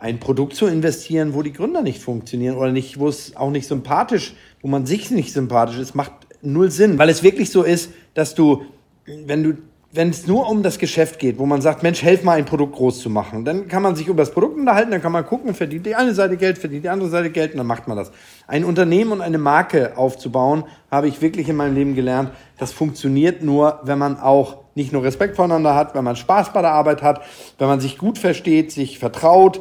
[0.00, 3.68] ein Produkt zu investieren, wo die Gründer nicht funktionieren oder nicht, wo es auch nicht
[3.68, 6.98] sympathisch, wo man sich nicht sympathisch ist, macht null Sinn.
[6.98, 8.62] Weil es wirklich so ist, dass du,
[9.04, 9.54] wenn du
[9.92, 12.76] wenn es nur um das Geschäft geht, wo man sagt, Mensch, helf mal ein Produkt
[12.76, 15.52] groß zu machen, dann kann man sich über das Produkt unterhalten, dann kann man gucken,
[15.52, 18.12] verdient die eine Seite Geld, verdient die andere Seite Geld und dann macht man das.
[18.46, 23.42] Ein Unternehmen und eine Marke aufzubauen, habe ich wirklich in meinem Leben gelernt, das funktioniert
[23.42, 27.02] nur, wenn man auch nicht nur Respekt voneinander hat, wenn man Spaß bei der Arbeit
[27.02, 27.22] hat,
[27.58, 29.60] wenn man sich gut versteht, sich vertraut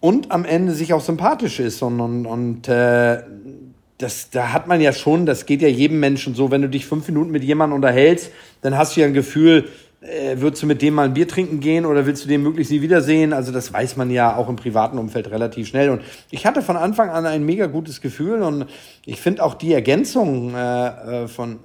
[0.00, 3.22] und am Ende sich auch sympathisch ist und, und, und äh,
[3.98, 6.86] das, da hat man ja schon, das geht ja jedem Menschen so, wenn du dich
[6.86, 8.30] fünf Minuten mit jemandem unterhältst,
[8.60, 9.68] dann hast du ja ein Gefühl,
[10.02, 12.70] äh, würdest du mit dem mal ein Bier trinken gehen oder willst du den möglichst
[12.70, 13.32] nie wiedersehen?
[13.32, 15.90] Also das weiß man ja auch im privaten Umfeld relativ schnell.
[15.90, 18.66] Und ich hatte von Anfang an ein mega gutes Gefühl und
[19.06, 21.60] ich finde auch die Ergänzung äh, äh, von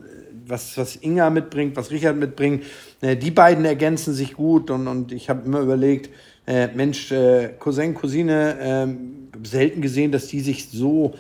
[0.48, 2.64] was, was Inga mitbringt, was Richard mitbringt,
[3.02, 6.10] äh, die beiden ergänzen sich gut und, und ich habe immer überlegt,
[6.48, 11.14] äh, Mensch, äh, Cousin, Cousine, äh, selten gesehen, dass die sich so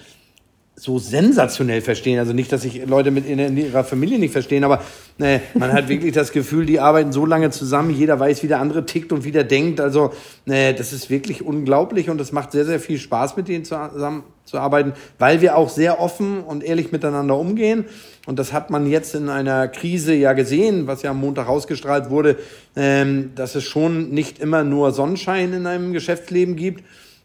[0.81, 2.17] so sensationell verstehen.
[2.17, 4.84] Also nicht, dass sich Leute mit in, ihrer Familie nicht verstehen, aber
[5.21, 8.60] äh, man hat wirklich das Gefühl, die arbeiten so lange zusammen, jeder weiß, wie der
[8.60, 9.79] andere tickt und wie der denkt.
[9.79, 10.12] Also
[10.45, 14.23] äh, das ist wirklich unglaublich und es macht sehr, sehr viel Spaß, mit denen zusammen
[14.45, 17.86] zu arbeiten, weil wir auch sehr offen und ehrlich miteinander umgehen.
[18.27, 22.10] Und das hat man jetzt in einer Krise ja gesehen, was ja am Montag ausgestrahlt
[22.10, 22.38] wurde,
[22.75, 26.84] ähm, dass es schon nicht immer nur Sonnenschein in einem Geschäftsleben gibt.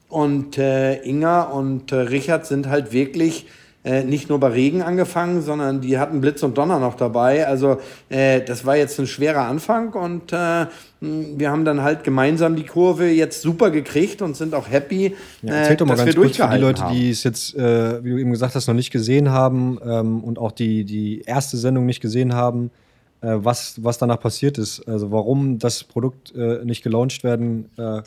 [0.08, 3.46] Und äh, Inga und äh, Richard sind halt wirklich
[3.86, 7.46] äh, nicht nur bei Regen angefangen, sondern die hatten Blitz und Donner noch dabei.
[7.46, 10.66] Also äh, das war jetzt ein schwerer Anfang und äh,
[11.00, 15.54] wir haben dann halt gemeinsam die Kurve jetzt super gekriegt und sind auch happy, ja,
[15.54, 16.94] erzähl äh, doch mal ganz kurz für die Leute, haben.
[16.94, 20.40] die es jetzt, äh, wie du eben gesagt hast, noch nicht gesehen haben ähm, und
[20.40, 22.72] auch die, die erste Sendung nicht gesehen haben,
[23.20, 24.80] äh, was, was danach passiert ist.
[24.88, 28.02] Also warum das Produkt äh, nicht gelauncht werden äh,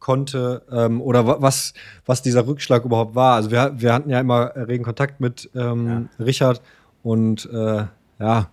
[0.00, 1.74] konnte ähm, oder was,
[2.06, 3.36] was dieser Rückschlag überhaupt war.
[3.36, 6.24] Also wir, wir hatten ja immer regen Kontakt mit ähm, ja.
[6.24, 6.60] Richard
[7.02, 7.84] und äh,
[8.18, 8.48] ja,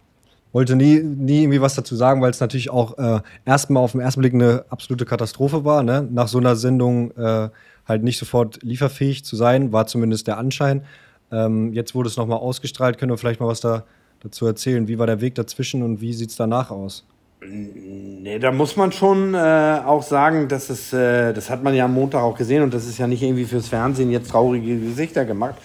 [0.54, 4.02] wollte nie, nie irgendwie was dazu sagen, weil es natürlich auch äh, erstmal auf den
[4.02, 5.84] ersten Blick eine absolute Katastrophe war.
[5.84, 6.08] Ne?
[6.12, 7.50] Nach so einer Sendung äh,
[7.86, 10.84] halt nicht sofort lieferfähig zu sein, war zumindest der Anschein.
[11.32, 12.98] Ähm, jetzt wurde es nochmal ausgestrahlt.
[12.98, 13.84] Können wir vielleicht mal was da,
[14.22, 14.88] dazu erzählen?
[14.88, 17.06] Wie war der Weg dazwischen und wie sieht es danach aus?
[17.40, 21.86] Nee, da muss man schon äh, auch sagen, dass es, äh, das hat man ja
[21.86, 25.24] am Montag auch gesehen und das ist ja nicht irgendwie fürs Fernsehen jetzt traurige Gesichter
[25.24, 25.56] gemacht.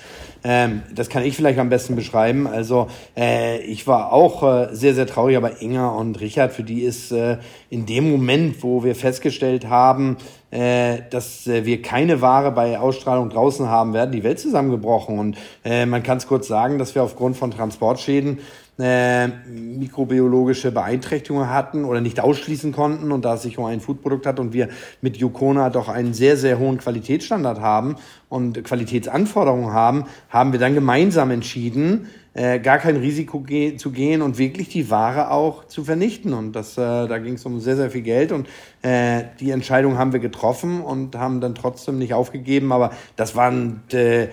[0.44, 2.46] Ähm, das kann ich vielleicht am besten beschreiben.
[2.46, 6.82] Also äh, ich war auch äh, sehr, sehr traurig, aber Inga und Richard, für die
[6.82, 7.38] ist äh,
[7.70, 10.16] in dem Moment, wo wir festgestellt haben,
[10.50, 15.18] äh, dass äh, wir keine Ware bei Ausstrahlung draußen haben werden, die Welt zusammengebrochen.
[15.18, 18.40] Und äh, man kann es kurz sagen, dass wir aufgrund von Transportschäden
[18.78, 24.26] äh, mikrobiologische Beeinträchtigungen hatten oder nicht ausschließen konnten und da es sich um ein Foodprodukt
[24.26, 24.68] hat und wir
[25.00, 27.96] mit Yukona doch einen sehr, sehr hohen Qualitätsstandard haben
[28.28, 34.22] und Qualitätsanforderungen haben, haben wir dann gemeinsam entschieden, äh, gar kein Risiko ge zu gehen
[34.22, 36.32] und wirklich die Ware auch zu vernichten.
[36.32, 38.48] Und das, äh, da ging es um sehr, sehr viel Geld und
[38.80, 42.72] äh, die Entscheidung haben wir getroffen und haben dann trotzdem nicht aufgegeben.
[42.72, 44.28] Aber das waren äh,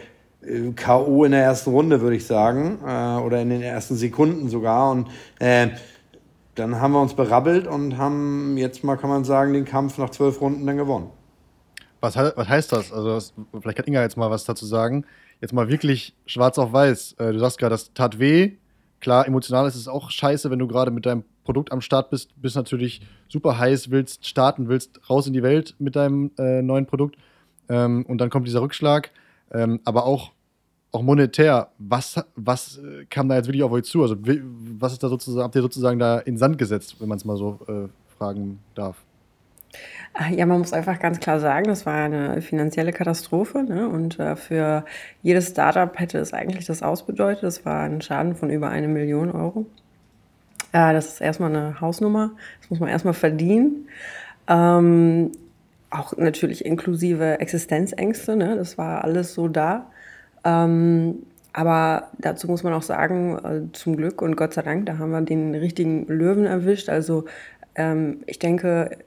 [0.76, 1.26] K.O.
[1.26, 4.92] in der ersten Runde, würde ich sagen, äh, oder in den ersten Sekunden sogar.
[4.92, 5.70] Und äh,
[6.56, 10.10] dann haben wir uns berabbelt und haben jetzt mal, kann man sagen, den Kampf nach
[10.10, 11.10] zwölf Runden dann gewonnen.
[12.02, 12.94] Was, was heißt das?
[12.94, 15.06] Also, das, vielleicht kann Inga jetzt mal was dazu sagen.
[15.42, 17.16] Jetzt mal wirklich schwarz auf weiß.
[17.20, 18.54] Äh, du sagst gerade, das tat weh.
[19.02, 22.30] Klar, emotional ist es auch scheiße, wenn du gerade mit deinem Produkt am Start bist,
[22.36, 26.86] bist natürlich super heiß, willst starten, willst raus in die Welt mit deinem äh, neuen
[26.86, 27.18] Produkt.
[27.70, 29.12] Ähm, und dann kommt dieser Rückschlag.
[29.54, 30.32] Ähm, aber auch,
[30.92, 34.02] auch monetär, was, was äh, kam da jetzt wirklich auf euch zu?
[34.02, 37.26] Also, was ist da sozusagen, habt ihr sozusagen da in Sand gesetzt, wenn man es
[37.26, 38.96] mal so äh, fragen darf?
[40.14, 43.64] Ah, ja, man muss einfach ganz klar sagen, das war eine finanzielle Katastrophe.
[43.64, 43.88] Ne?
[43.88, 44.84] Und äh, für
[45.22, 47.44] jedes Startup hätte es eigentlich das ausbedeutet.
[47.44, 49.66] Das war ein Schaden von über eine Million Euro.
[50.72, 52.32] Äh, das ist erstmal eine Hausnummer.
[52.62, 53.88] Das muss man erstmal verdienen.
[54.48, 55.32] Ähm,
[55.90, 58.56] auch natürlich inklusive Existenzängste, ne?
[58.56, 59.90] das war alles so da.
[60.44, 64.98] Ähm, aber dazu muss man auch sagen, äh, zum Glück und Gott sei Dank, da
[64.98, 66.90] haben wir den richtigen Löwen erwischt.
[66.90, 67.26] Also
[67.76, 68.98] ähm, ich denke,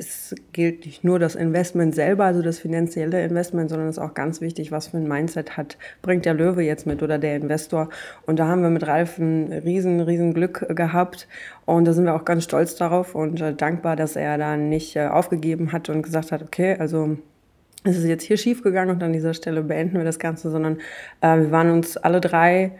[0.00, 4.14] es gilt nicht nur das Investment selber, also das finanzielle Investment, sondern es ist auch
[4.14, 7.90] ganz wichtig, was für ein Mindset hat, bringt der Löwe jetzt mit oder der Investor.
[8.24, 11.28] Und da haben wir mit Ralf ein riesen, riesen Glück gehabt.
[11.66, 14.96] Und da sind wir auch ganz stolz darauf und äh, dankbar, dass er da nicht
[14.96, 17.18] äh, aufgegeben hat und gesagt hat, okay, also
[17.84, 20.78] es ist jetzt hier schief gegangen und an dieser Stelle beenden wir das Ganze, sondern
[21.20, 22.72] äh, wir waren uns alle drei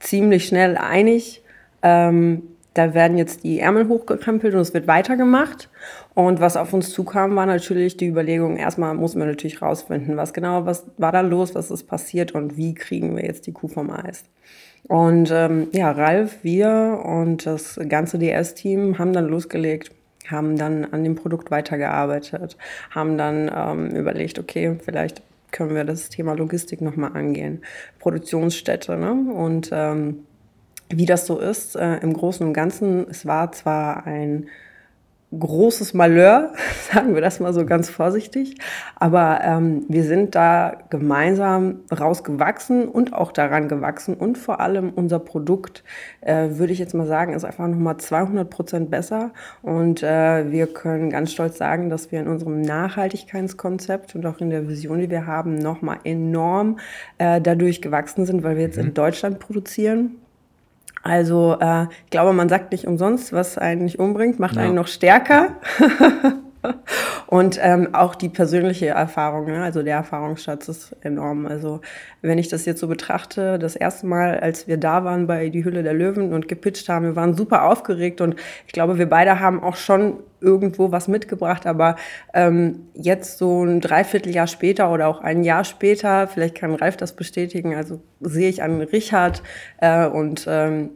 [0.00, 1.42] ziemlich schnell einig.
[1.82, 2.42] Ähm,
[2.74, 5.68] da werden jetzt die Ärmel hochgekrempelt und es wird weitergemacht.
[6.14, 10.32] Und was auf uns zukam, war natürlich die Überlegung, erstmal muss man natürlich rausfinden, was
[10.32, 13.68] genau, was war da los, was ist passiert und wie kriegen wir jetzt die Kuh
[13.68, 14.24] vom Eis.
[14.88, 19.92] Und ähm, ja, Ralf, wir und das ganze DS-Team haben dann losgelegt,
[20.28, 22.56] haben dann an dem Produkt weitergearbeitet,
[22.90, 27.62] haben dann ähm, überlegt, okay, vielleicht können wir das Thema Logistik nochmal angehen,
[28.00, 29.12] Produktionsstätte, ne?
[29.32, 30.24] Und ähm,
[30.96, 34.46] wie das so ist, äh, im Großen und Ganzen, es war zwar ein
[35.38, 36.52] großes Malheur,
[36.92, 38.56] sagen wir das mal so ganz vorsichtig.
[38.96, 44.14] Aber ähm, wir sind da gemeinsam rausgewachsen und auch daran gewachsen.
[44.14, 45.84] Und vor allem unser Produkt,
[46.20, 49.30] äh, würde ich jetzt mal sagen, ist einfach nochmal 200 Prozent besser.
[49.62, 54.50] Und äh, wir können ganz stolz sagen, dass wir in unserem Nachhaltigkeitskonzept und auch in
[54.50, 56.78] der Vision, die wir haben, nochmal enorm
[57.18, 58.88] äh, dadurch gewachsen sind, weil wir jetzt mhm.
[58.88, 60.21] in Deutschland produzieren
[61.02, 64.62] also äh, ich glaube, man sagt nicht umsonst, was einen nicht umbringt, macht ja.
[64.62, 65.56] einen noch stärker.
[67.26, 69.62] Und ähm, auch die persönliche Erfahrung, ne?
[69.62, 71.46] also der Erfahrungsschatz ist enorm.
[71.46, 71.80] Also
[72.20, 75.64] wenn ich das jetzt so betrachte, das erste Mal, als wir da waren bei Die
[75.64, 78.36] Hülle der Löwen und gepitcht haben, wir waren super aufgeregt und
[78.66, 81.96] ich glaube, wir beide haben auch schon irgendwo was mitgebracht, aber
[82.34, 87.14] ähm, jetzt so ein Dreivierteljahr später oder auch ein Jahr später, vielleicht kann Ralf das
[87.14, 89.42] bestätigen, also sehe ich an Richard
[89.78, 90.90] äh, und ähm,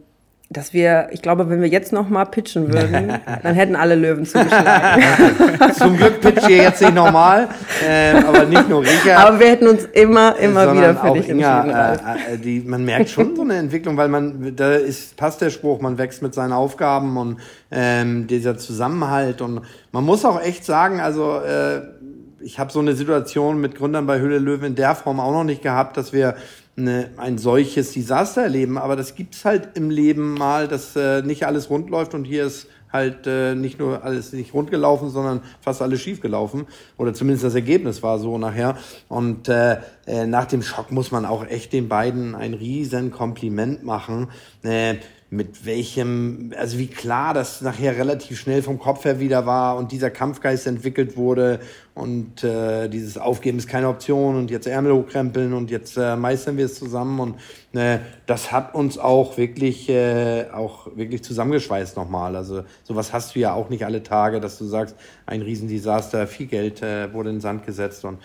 [0.49, 4.25] dass wir, ich glaube, wenn wir jetzt noch mal pitchen würden, dann hätten alle Löwen
[4.25, 5.03] zugeschlagen.
[5.77, 7.49] Zum Glück pitcht ihr jetzt nicht normal,
[7.85, 9.27] äh, aber nicht nur Richard.
[9.27, 12.31] Aber wir hätten uns immer, immer wieder für dich Inga, entschieden.
[12.31, 15.51] äh, äh, die, man merkt schon so eine Entwicklung, weil man, da ist, passt der
[15.51, 17.41] Spruch, man wächst mit seinen Aufgaben und
[17.73, 21.81] ähm, dieser Zusammenhalt und man muss auch echt sagen, also äh,
[22.41, 25.43] ich habe so eine Situation mit Gründern bei Höhle Löwen in der Form auch noch
[25.43, 26.37] nicht gehabt, dass wir
[26.77, 28.79] eine, ein solches Desaster erleben.
[28.79, 32.47] Aber das gibt's halt im Leben mal, dass äh, nicht alles rund läuft und hier
[32.47, 36.67] ist halt äh, nicht nur alles nicht rund gelaufen, sondern fast alles schief gelaufen.
[36.97, 38.77] Oder zumindest das Ergebnis war so nachher.
[39.09, 43.85] Und äh, äh, nach dem Schock muss man auch echt den beiden ein riesen Kompliment
[43.85, 44.29] machen.
[44.63, 44.97] Äh,
[45.29, 49.91] mit welchem, also wie klar das nachher relativ schnell vom Kopf her wieder war und
[49.91, 51.59] dieser Kampfgeist entwickelt wurde
[51.95, 56.57] und äh, dieses Aufgeben ist keine Option und jetzt Ärmel hochkrempeln und jetzt äh, meistern
[56.57, 57.35] wir es zusammen und
[57.73, 62.37] äh, das hat uns auch wirklich äh, auch wirklich zusammengeschweißt nochmal.
[62.37, 64.95] Also sowas hast du ja auch nicht alle Tage, dass du sagst,
[65.27, 68.19] ein Riesendesaster, viel Geld äh, wurde in den Sand gesetzt und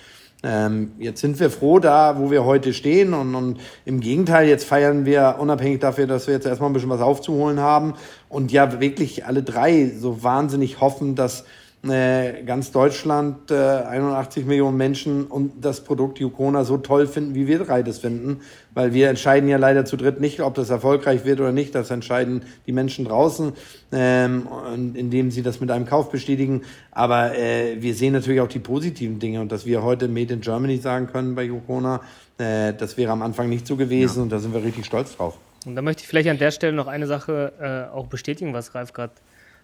[0.44, 4.66] ähm, jetzt sind wir froh da, wo wir heute stehen und, und im Gegenteil, jetzt
[4.66, 7.94] feiern wir unabhängig dafür, dass wir jetzt erstmal ein bisschen was aufzuholen haben
[8.28, 11.46] und ja wirklich alle drei so wahnsinnig hoffen, dass
[11.84, 17.58] ganz Deutschland, äh, 81 Millionen Menschen und das Produkt Yukona so toll finden, wie wir
[17.58, 18.42] drei das finden.
[18.76, 21.74] Weil wir entscheiden ja leider zu dritt nicht, ob das erfolgreich wird oder nicht.
[21.74, 23.54] Das entscheiden die Menschen draußen,
[23.92, 24.48] ähm,
[24.94, 26.62] indem sie das mit einem Kauf bestätigen.
[26.92, 30.42] Aber äh, wir sehen natürlich auch die positiven Dinge und dass wir heute Made in
[30.42, 32.02] Germany sagen können bei Yukona,
[32.38, 34.24] äh, das wäre am Anfang nicht so gewesen ja.
[34.24, 35.36] und da sind wir richtig stolz drauf.
[35.66, 38.76] Und da möchte ich vielleicht an der Stelle noch eine Sache äh, auch bestätigen, was
[38.76, 39.14] Ralf gerade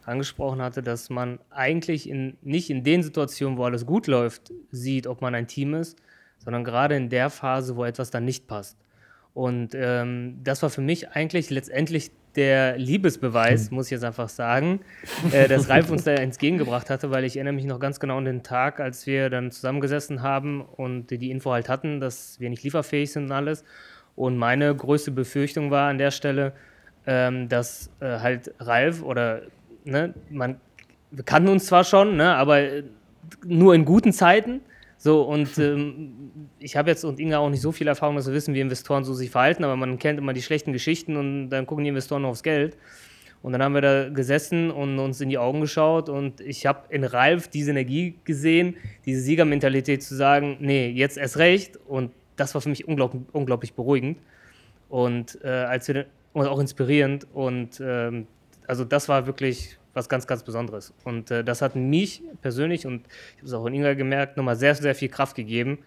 [0.08, 5.08] angesprochen hatte, dass man eigentlich in, nicht in den Situationen, wo alles gut läuft, sieht,
[5.08, 5.98] ob man ein Team ist,
[6.38, 8.78] sondern gerade in der Phase, wo etwas dann nicht passt.
[9.34, 14.80] Und ähm, das war für mich eigentlich letztendlich der Liebesbeweis, muss ich jetzt einfach sagen,
[15.32, 18.26] äh, dass Ralf uns da entgegengebracht hatte, weil ich erinnere mich noch ganz genau an
[18.26, 22.64] den Tag, als wir dann zusammengesessen haben und die Info halt hatten, dass wir nicht
[22.64, 23.64] lieferfähig sind und alles.
[24.16, 26.54] Und meine größte Befürchtung war an der Stelle,
[27.06, 29.44] ähm, dass äh, halt Ralf oder
[29.88, 30.60] ne, man,
[31.12, 32.84] wir kannten uns zwar schon, ne, aber äh,
[33.46, 34.62] nur in guten Zeiten.
[35.00, 38.34] So, und ähm, ich habe jetzt und Inga auch nicht so viel Erfahrung, dass wir
[38.34, 41.68] wissen, wie Investoren so sich verhalten, aber man kennt immer die schlechten Geschichten und dann
[41.68, 42.78] gucken die Investoren nur aufs Geld.
[43.44, 46.82] Und dann haben wir da gesessen und uns in die Augen geschaut und ich habe
[46.90, 48.76] in Ralf diese Energie gesehen,
[49.06, 51.78] diese Siegermentalität zu sagen, nee, jetzt erst recht.
[51.88, 54.18] Und das war für mich unglaublich, unglaublich beruhigend
[54.90, 57.28] und äh, als wir und auch inspirierend.
[57.34, 58.28] Und ähm,
[58.68, 60.94] also das war wirklich was ganz, ganz Besonderes.
[61.04, 64.56] Und äh, das hat mich persönlich, und ich habe es auch in Inga gemerkt, nochmal
[64.56, 65.80] sehr, sehr viel Kraft gegeben,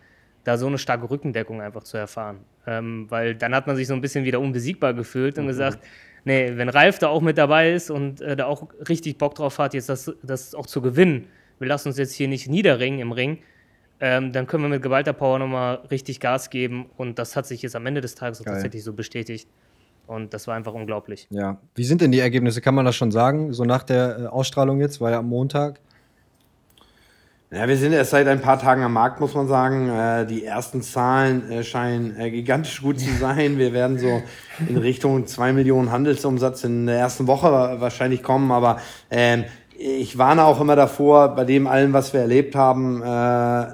[0.45, 2.41] da so eine starke Rückendeckung einfach zu erfahren.
[2.67, 5.49] Ähm, weil dann hat man sich so ein bisschen wieder unbesiegbar gefühlt und mhm.
[5.49, 5.79] gesagt,
[6.25, 9.59] nee, wenn Ralf da auch mit dabei ist und äh, da auch richtig Bock drauf
[9.59, 11.27] hat, jetzt das, das auch zu gewinnen,
[11.59, 13.39] wir lassen uns jetzt hier nicht niederringen im Ring,
[14.01, 16.87] ähm, dann können wir mit geballter Power nochmal richtig Gas geben.
[16.97, 19.47] Und das hat sich jetzt am Ende des Tages tatsächlich so bestätigt.
[20.11, 21.29] Und das war einfach unglaublich.
[21.31, 21.59] Ja.
[21.77, 22.61] Wie sind denn die Ergebnisse?
[22.61, 23.53] Kann man das schon sagen?
[23.53, 25.79] So nach der äh, Ausstrahlung jetzt, war ja am Montag.
[27.53, 29.89] Ja, wir sind erst seit ein paar Tagen am Markt, muss man sagen.
[29.89, 33.57] Äh, die ersten Zahlen äh, scheinen gigantisch gut zu sein.
[33.57, 34.21] Wir werden so
[34.69, 38.51] in Richtung 2 Millionen Handelsumsatz in der ersten Woche wahrscheinlich kommen.
[38.51, 38.81] Aber
[39.13, 39.45] ähm,
[39.79, 43.03] ich warne auch immer davor, bei dem allen, was wir erlebt haben,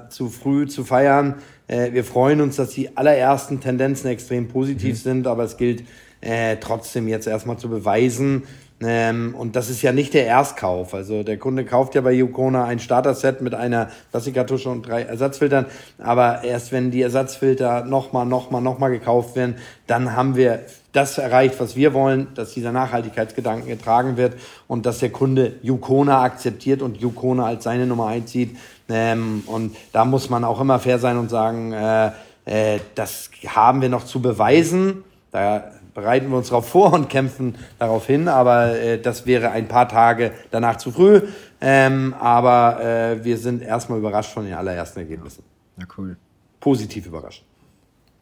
[0.09, 1.35] zu früh zu feiern.
[1.67, 5.01] wir freuen uns, dass die allerersten Tendenzen extrem positiv mhm.
[5.01, 5.83] sind, aber es gilt
[6.21, 8.43] äh, trotzdem jetzt erstmal zu beweisen.
[8.79, 10.93] Ähm, und das ist ja nicht der Erstkauf.
[10.93, 15.65] Also der Kunde kauft ja bei Yukona ein Starter-Set mit einer Klassikertusche und drei Ersatzfiltern.
[15.97, 19.55] Aber erst wenn die Ersatzfilter nochmal, nochmal, nochmal gekauft werden,
[19.87, 20.59] dann haben wir
[20.91, 24.35] das erreicht, was wir wollen, dass dieser Nachhaltigkeitsgedanken getragen wird
[24.67, 28.57] und dass der Kunde Yukona akzeptiert und Yukona als seine Nummer eins sieht.
[28.89, 32.11] Ähm, und da muss man auch immer fair sein und sagen, äh,
[32.45, 35.03] äh, das haben wir noch zu beweisen.
[35.31, 39.67] Da bereiten wir uns darauf vor und kämpfen darauf hin, aber äh, das wäre ein
[39.67, 41.23] paar Tage danach zu früh.
[41.59, 45.43] Ähm, aber äh, wir sind erstmal überrascht von den allerersten Ergebnissen.
[45.75, 46.15] Ja, cool.
[46.59, 47.43] Positiv überrascht.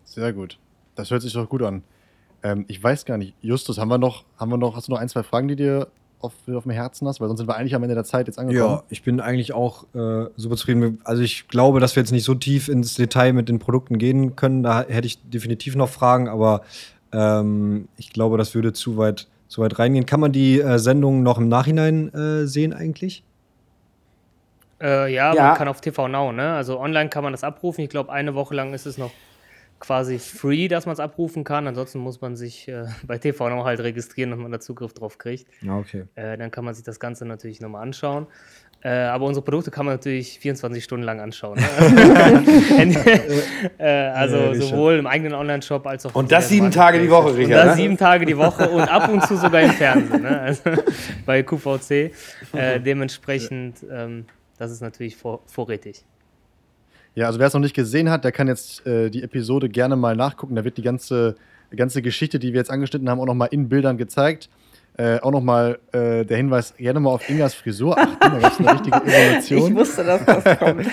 [0.05, 0.57] Sehr gut.
[0.95, 1.83] Das hört sich doch gut an.
[2.43, 4.99] Ähm, ich weiß gar nicht, Justus, haben wir noch, haben wir noch, hast du noch
[4.99, 5.89] ein, zwei Fragen, die dir
[6.21, 7.19] auf, auf dem Herzen hast?
[7.19, 8.75] Weil sonst sind wir eigentlich am Ende der Zeit jetzt angekommen.
[8.75, 11.01] Ja, ich bin eigentlich auch äh, super zufrieden.
[11.03, 14.37] Also ich glaube, dass wir jetzt nicht so tief ins Detail mit den Produkten gehen
[14.37, 14.63] können.
[14.63, 16.61] Da hätte ich definitiv noch Fragen, aber
[17.15, 20.05] ähm, ich glaube, das würde zu weit, zu weit reingehen.
[20.05, 23.23] Kann man die äh, Sendung noch im Nachhinein äh, sehen eigentlich?
[24.81, 25.43] Äh, ja, Ja.
[25.47, 26.53] man kann auf TV Now, ne?
[26.53, 27.83] Also online kann man das abrufen.
[27.83, 29.11] Ich glaube, eine Woche lang ist es noch
[29.79, 31.67] quasi free, dass man es abrufen kann.
[31.67, 35.17] Ansonsten muss man sich äh, bei TV Now halt registrieren, dass man da Zugriff drauf
[35.17, 35.47] kriegt.
[35.61, 36.05] Ja, okay.
[36.15, 38.27] Äh, dann kann man sich das Ganze natürlich nochmal anschauen.
[38.85, 41.57] Äh, aber unsere Produkte kann man natürlich 24 Stunden lang anschauen.
[41.57, 42.45] Ne?
[43.79, 47.29] äh, also Ja, sowohl im eigenen Online-Shop als auch Und das sieben Tage die Woche,
[47.29, 47.65] Und Richard.
[47.65, 47.81] das ne?
[47.81, 50.21] sieben Tage die Woche und ab und zu sogar im Fernsehen.
[50.21, 50.39] Ne?
[50.39, 50.61] Also
[51.25, 52.11] bei QVC.
[52.53, 54.25] Äh, dementsprechend, ähm,
[54.59, 56.05] das ist natürlich vor, vorrätig.
[57.15, 59.95] Ja, also wer es noch nicht gesehen hat, der kann jetzt äh, die Episode gerne
[59.95, 60.53] mal nachgucken.
[60.53, 61.37] Da wird die ganze,
[61.75, 64.47] ganze Geschichte, die wir jetzt angeschnitten haben, auch nochmal in Bildern gezeigt.
[64.97, 68.15] Äh, auch nochmal äh, der Hinweis, gerne mal auf Ingas Frisur achten.
[68.19, 69.75] Da gab es eine richtige Ich Evolution.
[69.75, 70.87] wusste, dass das kommt.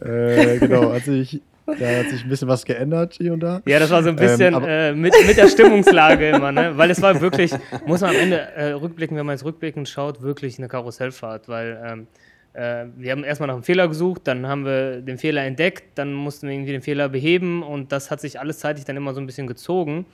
[0.00, 3.60] äh, genau, hat sich, da hat sich ein bisschen was geändert hier und da.
[3.66, 6.72] Ja, das war so ein bisschen Ähm, äh, mit, mit der Stimmungslage immer, ne?
[6.76, 7.52] Weil es war wirklich,
[7.86, 11.78] muss man am Ende äh, rückblicken, wenn man jetzt rückblickend schaut, wirklich eine Karussellfahrt, weil
[11.84, 12.06] ähm,
[12.54, 16.12] äh, wir haben erstmal nach einem Fehler gesucht, dann haben wir den Fehler entdeckt, dann
[16.14, 19.20] mussten wir irgendwie den Fehler beheben und das hat sich alles zeitig dann immer so
[19.20, 20.06] ein bisschen gezogen,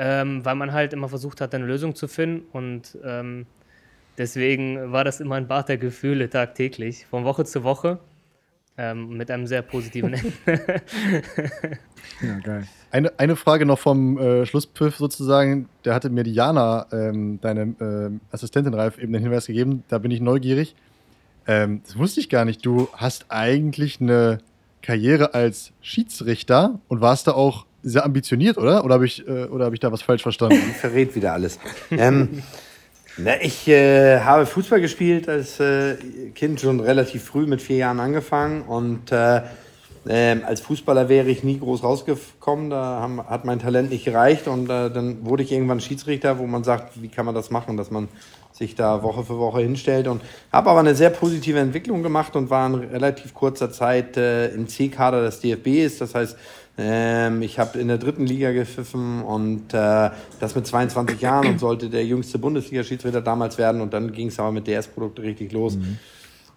[0.00, 3.44] ähm, weil man halt immer versucht hat, eine Lösung zu finden und ähm,
[4.16, 7.98] deswegen war das immer ein Bad der Gefühle tagtäglich, von Woche zu Woche.
[8.78, 10.14] Ähm, mit einem sehr positiven
[10.46, 10.80] Ende.
[12.22, 12.66] Ja, geil.
[12.90, 15.68] Eine, eine Frage noch vom äh, Schlusspfiff sozusagen.
[15.82, 19.84] Da hatte mir Diana, ähm, deine ähm, Assistentin Ralf, eben den Hinweis gegeben.
[19.88, 20.76] Da bin ich neugierig.
[21.46, 22.64] Ähm, das wusste ich gar nicht.
[22.64, 24.38] Du hast eigentlich eine
[24.80, 28.84] Karriere als Schiedsrichter und warst da auch sehr ambitioniert, oder?
[28.84, 30.56] Oder habe ich, äh, hab ich da was falsch verstanden?
[30.80, 31.58] verrät wieder alles.
[31.90, 32.42] ähm,
[33.16, 35.96] na, ich äh, habe Fußball gespielt als äh,
[36.34, 39.42] Kind schon relativ früh mit vier Jahren angefangen und äh,
[40.08, 42.70] ähm, als Fußballer wäre ich nie groß rausgekommen.
[42.70, 46.46] Da haben, hat mein Talent nicht gereicht und äh, dann wurde ich irgendwann Schiedsrichter, wo
[46.46, 48.08] man sagt, wie kann man das machen, dass man
[48.52, 50.22] sich da Woche für Woche hinstellt und
[50.52, 54.68] habe aber eine sehr positive Entwicklung gemacht und war in relativ kurzer Zeit äh, im
[54.68, 55.98] C-Kader des DFBs.
[55.98, 56.36] Das heißt,
[56.78, 61.60] ähm, ich habe in der dritten Liga gepfiffen und äh, das mit 22 Jahren und
[61.60, 65.76] sollte der jüngste Bundesliga-Schiedsrichter damals werden und dann ging es aber mit DS-Produkte richtig los.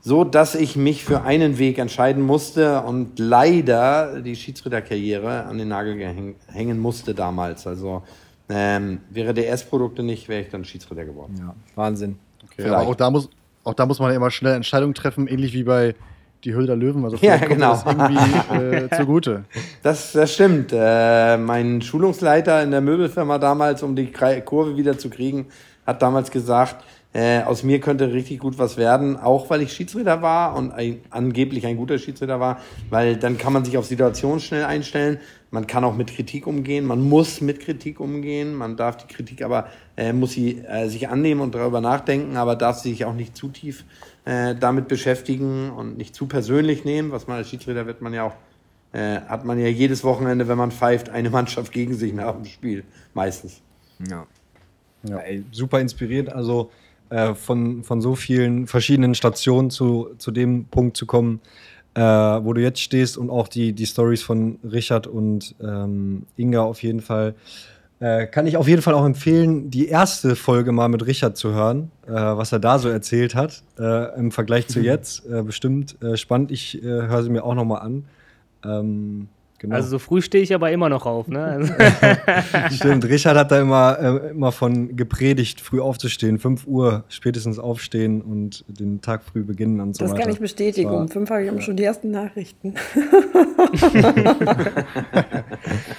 [0.01, 5.69] So dass ich mich für einen Weg entscheiden musste und leider die Schiedsrichterkarriere an den
[5.69, 7.67] Nagel hängen musste damals.
[7.67, 8.03] Also
[8.49, 11.35] ähm, wäre DS-Produkte nicht, wäre ich dann Schiedsrichter geworden.
[11.39, 12.19] Ja, Wahnsinn.
[12.43, 13.29] Okay, aber auch da, muss,
[13.63, 15.95] auch da muss man ja immer schnell Entscheidungen treffen, ähnlich wie bei
[16.43, 17.03] Die Höhle der Löwen.
[17.05, 17.71] Also Ja, genau.
[17.71, 19.45] das irgendwie äh, zugute.
[19.81, 20.71] Das, das stimmt.
[20.73, 25.47] Äh, mein Schulungsleiter in der Möbelfirma damals, um die Kurve wieder zu kriegen,
[25.85, 26.83] hat damals gesagt,
[27.13, 31.01] äh, aus mir könnte richtig gut was werden, auch weil ich Schiedsrichter war und ein,
[31.11, 35.19] angeblich ein guter Schiedsrichter war, weil dann kann man sich auf Situationen schnell einstellen.
[35.51, 39.43] Man kann auch mit Kritik umgehen, man muss mit Kritik umgehen, man darf die Kritik
[39.43, 43.37] aber, äh, muss sie äh, sich annehmen und darüber nachdenken, aber darf sich auch nicht
[43.37, 43.85] zu tief
[44.25, 48.23] äh, damit beschäftigen und nicht zu persönlich nehmen, was man als Schiedsrichter wird man ja
[48.23, 48.35] auch
[48.93, 52.45] äh, hat man ja jedes Wochenende, wenn man pfeift, eine Mannschaft gegen sich nach dem
[52.45, 52.83] Spiel.
[53.13, 53.61] Meistens.
[54.07, 54.25] Ja.
[55.03, 56.31] ja ey, super inspiriert.
[56.31, 56.71] Also
[57.09, 61.41] äh, von, von so vielen verschiedenen Stationen zu, zu dem Punkt zu kommen,
[61.95, 66.61] äh, wo du jetzt stehst und auch die, die Stories von Richard und ähm, Inga
[66.61, 67.35] auf jeden Fall.
[68.03, 71.53] Äh, kann ich auf jeden Fall auch empfehlen, die erste Folge mal mit Richard zu
[71.53, 75.25] hören, äh, was er da so erzählt hat, äh, im Vergleich zu jetzt.
[75.25, 76.51] Äh, bestimmt äh, spannend.
[76.51, 78.03] Ich höre sie mir auch nochmal an.
[78.65, 79.29] Ähm,
[79.63, 79.75] genau.
[79.75, 81.27] Also so früh stehe ich aber immer noch auf.
[81.27, 81.43] Ne?
[81.43, 81.73] Also,
[82.75, 88.21] Stimmt, Richard hat da immer, äh, immer von gepredigt, früh aufzustehen, 5 Uhr spätestens aufstehen
[88.21, 90.21] und den Tag früh beginnen und so Das weiter.
[90.23, 90.91] kann ich bestätigen.
[90.91, 92.75] Um fünf habe ich auch schon die ersten Nachrichten.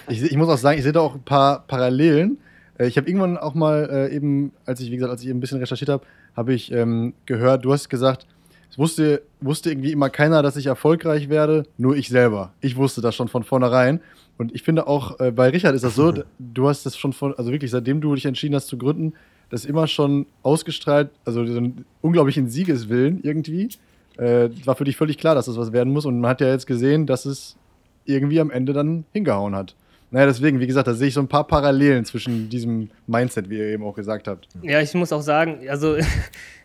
[0.08, 2.38] Ich, ich muss auch sagen, ich sehe da auch ein paar Parallelen.
[2.78, 5.38] Äh, Ich habe irgendwann auch mal äh, eben, als ich, wie gesagt, als ich eben
[5.38, 6.04] ein bisschen recherchiert habe,
[6.36, 8.33] habe ich ähm, gehört, du hast gesagt, es
[8.78, 12.52] wusste, wusste irgendwie immer keiner, dass ich erfolgreich werde, nur ich selber.
[12.60, 14.00] Ich wusste das schon von vornherein.
[14.36, 17.34] Und ich finde auch, äh, bei Richard ist das so, du hast das schon von,
[17.36, 19.14] also wirklich, seitdem du dich entschieden hast zu gründen,
[19.50, 23.68] das immer schon ausgestrahlt, also so einen unglaublichen Siegeswillen irgendwie.
[24.16, 26.06] Äh, war für dich völlig klar, dass das was werden muss.
[26.06, 27.56] Und man hat ja jetzt gesehen, dass es
[28.04, 29.74] irgendwie am Ende dann hingehauen hat.
[30.10, 33.58] Naja, deswegen, wie gesagt, da sehe ich so ein paar Parallelen zwischen diesem Mindset, wie
[33.58, 34.46] ihr eben auch gesagt habt.
[34.62, 35.96] ja, ich muss auch sagen, also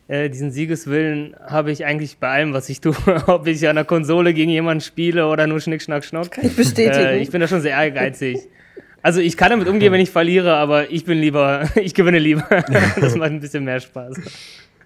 [0.09, 2.95] äh, diesen Siegeswillen habe ich eigentlich bei allem, was ich tue.
[3.27, 6.31] Ob ich an der Konsole gegen jemanden spiele oder nur Schnick, Schnack, Schnock.
[6.31, 7.05] Kann ich bestätigen.
[7.05, 8.39] Äh, ich bin da schon sehr ehrgeizig.
[9.03, 12.43] Also ich kann damit umgehen, wenn ich verliere, aber ich bin lieber, ich gewinne lieber.
[12.99, 14.17] das macht ein bisschen mehr Spaß.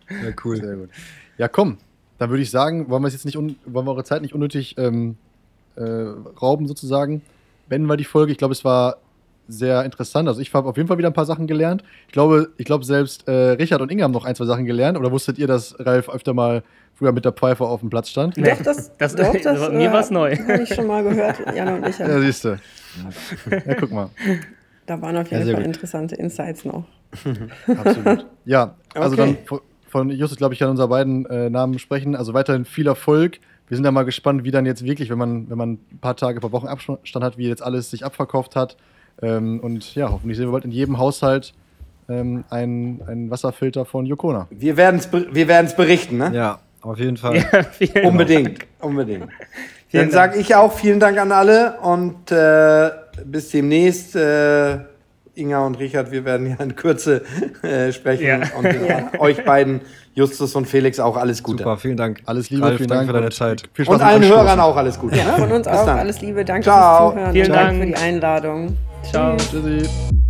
[0.10, 0.58] Ja, cool.
[0.58, 0.90] Sehr gut.
[1.38, 1.78] Ja, komm.
[2.18, 4.34] Dann würde ich sagen, wollen wir es jetzt nicht un wollen wir eure Zeit nicht
[4.34, 5.16] unnötig ähm,
[5.78, 5.84] äh,
[6.42, 7.22] rauben, sozusagen.
[7.70, 8.34] Beenden wir die Folge.
[8.34, 8.98] Ich glaube, es war
[9.48, 10.28] sehr interessant.
[10.28, 11.84] Also ich habe auf jeden Fall wieder ein paar Sachen gelernt.
[12.08, 14.98] Ich glaube, ich glaube selbst äh, Richard und Inge haben noch ein, zwei Sachen gelernt.
[14.98, 16.64] Oder wusstet ihr, dass Ralf öfter mal
[16.96, 18.38] früher mit der Pfeife auf dem Platz stand?
[18.38, 20.36] Nee, Doch, das, das- doch, das mir war's neu.
[20.38, 21.98] Habe ich schon mal gehört, Jan und ich.
[21.98, 22.60] Ja, siehst du.
[23.66, 24.10] Ja, guck mal.
[24.86, 25.74] Da waren auf Ja, jeden sehr Fall gut.
[25.76, 26.86] interessante Insights noch.
[27.68, 28.26] Absolut.
[28.46, 29.38] Ja, also Okay.
[29.48, 32.16] dann von- Justus, glaube ich, kann unser beiden äh, Namen sprechen.
[32.16, 33.40] Also weiterhin viel Erfolg.
[33.68, 36.16] Wir sind ja mal gespannt, wie dann jetzt wirklich, wenn man, wenn man ein paar
[36.16, 38.76] Tage, ein paar Wochen Abstand hat, wie jetzt alles sich abverkauft hat.
[39.22, 41.54] Ähm, und ja, hoffentlich sehen wir bald in jedem Haushalt
[42.10, 44.48] ähm, einen, einen Wasserfilter von Yokona.
[44.50, 46.32] Wir werden es wir werden's berichten, ne?
[46.34, 47.38] Ja, auf jeden Fall.
[47.80, 49.28] Ja, Unbedingt, unbedingt.
[49.88, 52.90] Vielen Dann sage ich auch vielen Dank an alle und äh,
[53.26, 54.16] bis demnächst.
[54.16, 54.80] Äh,
[55.36, 57.24] Inga und Richard, wir werden ja in Kürze
[57.64, 58.26] äh, sprechen.
[58.28, 58.42] Ja.
[58.56, 59.82] Und äh, euch beiden,
[60.14, 61.64] Justus und Felix, auch alles Gute.
[61.64, 62.22] Super, vielen Dank.
[62.26, 63.64] Alles Liebe, Ralf, vielen Dank für deine Zeit.
[63.74, 64.24] Viel Spaß Und allen.
[64.24, 65.16] Hörern auch alles Gute.
[65.16, 65.24] ne?
[65.38, 65.98] Von uns Bis auch dann.
[65.98, 66.46] alles Liebe.
[66.46, 67.10] Danke Ciao.
[67.10, 67.34] fürs Zuhören.
[67.34, 67.80] Vielen Danke Dank.
[67.80, 68.78] für die Einladung.
[69.04, 70.23] 下午好，侄。